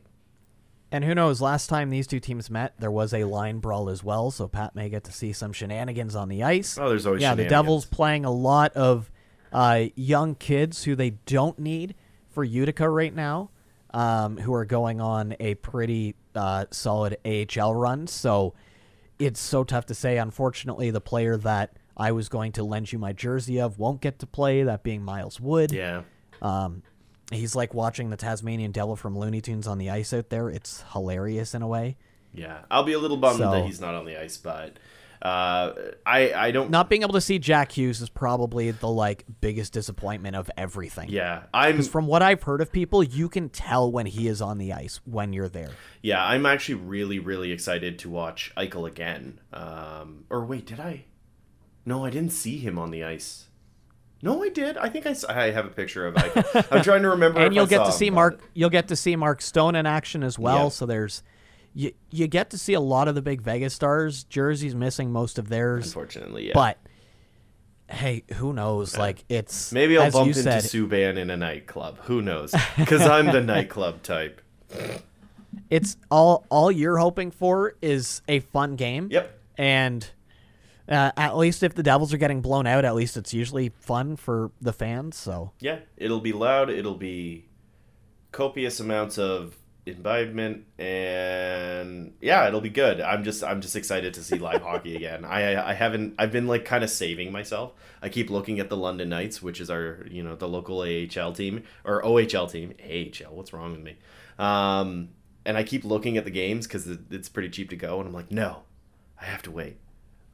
[0.90, 4.04] And who knows, last time these two teams met, there was a line brawl as
[4.04, 6.78] well, so Pat may get to see some shenanigans on the ice.
[6.78, 7.46] Oh, there's always yeah, the.
[7.46, 9.10] Devils playing a lot of
[9.52, 11.94] uh, young kids who they don't need
[12.30, 13.50] for Utica right now,
[13.92, 18.06] um, who are going on a pretty uh, solid AHL run.
[18.06, 18.54] So
[19.18, 20.18] it's so tough to say.
[20.18, 24.18] Unfortunately, the player that I was going to lend you my jersey of won't get
[24.20, 25.72] to play, that being Miles Wood.
[25.72, 26.02] Yeah.
[26.42, 26.82] Um,
[27.32, 30.48] he's like watching the Tasmanian Devil from Looney Tunes on the ice out there.
[30.50, 31.96] It's hilarious in a way.
[32.32, 34.78] Yeah, I'll be a little bummed So- that he's not on the ice, but
[35.22, 35.72] uh,
[36.04, 36.68] I I don't.
[36.70, 41.08] Not being able to see Jack Hughes is probably the like biggest disappointment of everything.
[41.08, 44.42] yeah, I'm Because from what I've heard of people, you can tell when he is
[44.42, 45.70] on the ice when you're there.
[46.02, 49.38] yeah I'm actually really really excited to watch Eichel again.
[49.52, 51.04] Um, or wait, did I?
[51.86, 53.48] No, I didn't see him on the ice.
[54.22, 54.78] No, I did.
[54.78, 56.66] I think I, I have a picture of Eichel.
[56.70, 57.40] I'm trying to remember.
[57.40, 58.40] if and you'll I get to see Mark.
[58.54, 60.64] You'll get to see Mark Stone in action as well.
[60.64, 60.68] Yeah.
[60.70, 61.22] So there's.
[61.74, 64.24] You, you get to see a lot of the big Vegas stars.
[64.24, 66.52] Jersey's missing most of theirs, Unfortunately, yeah.
[66.54, 66.78] but
[67.90, 68.96] hey, who knows?
[68.96, 71.98] Like it's maybe I'll bump into said, Subban in a nightclub.
[72.04, 72.54] Who knows?
[72.76, 74.40] Because I'm the nightclub type.
[75.70, 79.08] it's all all you're hoping for is a fun game.
[79.10, 79.40] Yep.
[79.56, 80.10] And
[80.88, 84.16] uh, at least if the Devils are getting blown out, at least it's usually fun
[84.16, 85.16] for the fans.
[85.16, 86.70] So Yeah, it'll be loud.
[86.70, 87.46] It'll be
[88.32, 89.56] copious amounts of
[89.86, 93.00] imbibement, and yeah, it'll be good.
[93.00, 95.24] I'm just I'm just excited to see live hockey again.
[95.24, 97.72] I I haven't I've been like kind of saving myself.
[98.02, 101.32] I keep looking at the London Knights, which is our you know the local AHL
[101.32, 102.74] team or OHL team.
[102.82, 103.96] AHL, what's wrong with me?
[104.38, 105.10] Um,
[105.44, 108.14] and I keep looking at the games because it's pretty cheap to go, and I'm
[108.14, 108.62] like, no,
[109.20, 109.76] I have to wait.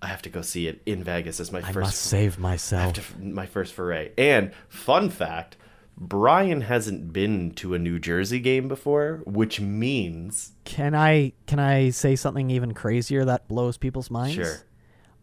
[0.02, 2.94] I have to go see it in Vegas as my I first must save myself.
[2.94, 4.12] to my first foray.
[4.16, 5.56] And fun fact,
[5.98, 11.90] Brian hasn't been to a New Jersey game before, which means Can I can I
[11.90, 14.34] say something even crazier that blows people's minds?
[14.36, 14.56] Sure.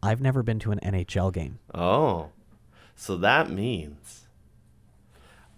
[0.04, 1.58] I've never been to an NHL game.
[1.74, 2.30] oh,
[2.96, 4.28] so that means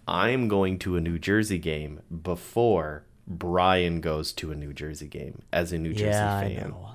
[0.08, 5.42] I'm going to a New Jersey game before Brian goes to a New Jersey game
[5.52, 6.70] as a New Jersey yeah, I fan.
[6.70, 6.88] know.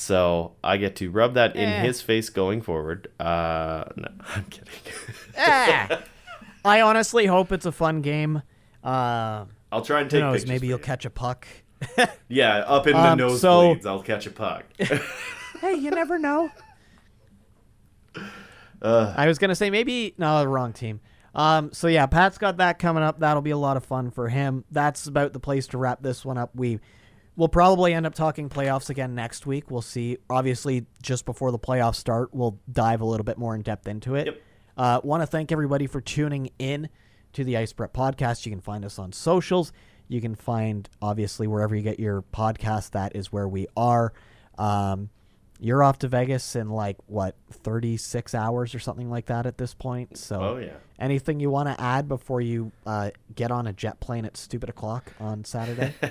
[0.00, 1.82] So I get to rub that in Eh.
[1.82, 3.08] his face going forward.
[3.18, 4.72] Uh, no, I'm kidding.
[5.36, 6.02] Ah.
[6.64, 8.42] I honestly hope it's a fun game.
[8.84, 10.34] Uh, I'll try and who take knows?
[10.34, 10.48] pictures.
[10.50, 10.84] Maybe you'll you.
[10.84, 11.48] catch a puck.
[12.28, 14.64] Yeah, up in the Um, nosebleeds, so- I'll catch a puck.
[14.78, 16.50] hey, you never know.
[18.80, 21.00] I was gonna say maybe no, the wrong team.
[21.34, 23.18] Um, so yeah, Pat's got that coming up.
[23.18, 24.64] That'll be a lot of fun for him.
[24.70, 26.54] That's about the place to wrap this one up.
[26.54, 26.78] We
[27.38, 29.70] will probably end up talking playoffs again next week.
[29.70, 30.18] We'll see.
[30.28, 34.16] Obviously, just before the playoffs start, we'll dive a little bit more in depth into
[34.16, 34.26] it.
[34.26, 34.42] Yep.
[34.76, 36.88] Uh, Want to thank everybody for tuning in
[37.34, 38.44] to the Ice Prep podcast.
[38.44, 39.72] You can find us on socials.
[40.08, 42.90] You can find obviously wherever you get your podcast.
[42.90, 44.12] That is where we are.
[44.58, 45.08] Um,
[45.60, 49.74] you're off to Vegas in like what 36 hours or something like that at this
[49.74, 50.16] point.
[50.16, 50.74] So, Oh, yeah.
[50.98, 54.68] anything you want to add before you uh, get on a jet plane at stupid
[54.68, 55.94] o'clock on Saturday?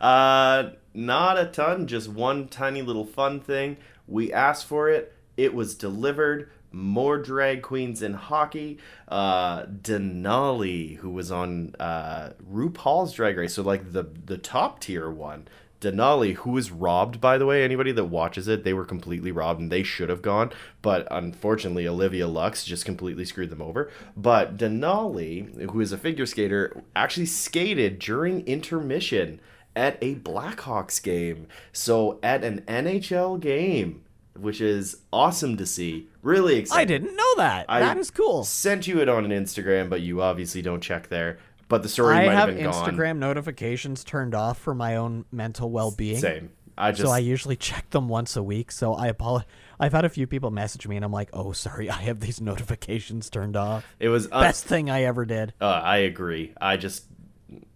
[0.00, 3.76] Uh, not a ton, just one tiny little fun thing.
[4.06, 6.50] We asked for it, it was delivered.
[6.72, 8.78] More drag queens in hockey.
[9.08, 15.10] Uh, Denali, who was on uh, RuPaul's Drag Race, so like the the top tier
[15.10, 15.48] one.
[15.80, 19.60] Denali, who was robbed, by the way, anybody that watches it, they were completely robbed
[19.60, 20.52] and they should have gone.
[20.82, 23.90] But unfortunately, Olivia Lux just completely screwed them over.
[24.16, 29.40] But Denali, who is a figure skater, actually skated during intermission
[29.74, 31.46] at a Blackhawks game.
[31.72, 34.02] So at an NHL game,
[34.34, 36.08] which is awesome to see.
[36.22, 36.82] Really exciting.
[36.82, 37.66] I didn't know that.
[37.68, 38.44] I that is cool.
[38.44, 41.38] Sent you it on an Instagram, but you obviously don't check there.
[41.68, 42.58] But the story I might have gone.
[42.58, 46.18] I have been Instagram notifications turned off for my own mental well-being.
[46.18, 46.50] Same.
[46.78, 48.70] I just so I usually check them once a week.
[48.70, 49.48] So I apologize.
[49.80, 52.40] I've had a few people message me, and I'm like, "Oh, sorry, I have these
[52.52, 55.54] notifications turned off." it was un- Best thing I ever did.
[55.60, 56.52] Uh, I agree.
[56.60, 57.04] I just,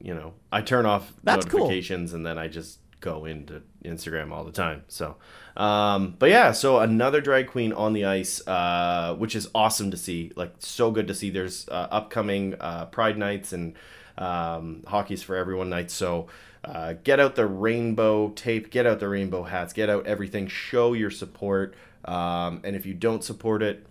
[0.01, 1.61] you know, I turn off That's cool.
[1.61, 4.84] notifications and then I just go into Instagram all the time.
[4.88, 5.16] So,
[5.57, 9.96] um, but yeah, so another drag queen on the ice, uh, which is awesome to
[9.96, 10.32] see.
[10.36, 11.30] Like, so good to see.
[11.30, 13.74] There's uh, upcoming uh, Pride nights and
[14.16, 15.94] um, hockey's for everyone nights.
[15.94, 16.28] So,
[16.64, 20.46] uh, get out the rainbow tape, get out the rainbow hats, get out everything.
[20.46, 21.74] Show your support.
[22.05, 23.86] Um, and if you don't support it,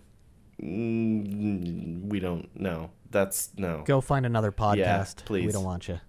[0.62, 2.90] mm, we don't know.
[3.10, 3.82] That's no.
[3.84, 5.20] Go find another podcast.
[5.20, 5.46] We please.
[5.46, 6.00] We don't want you.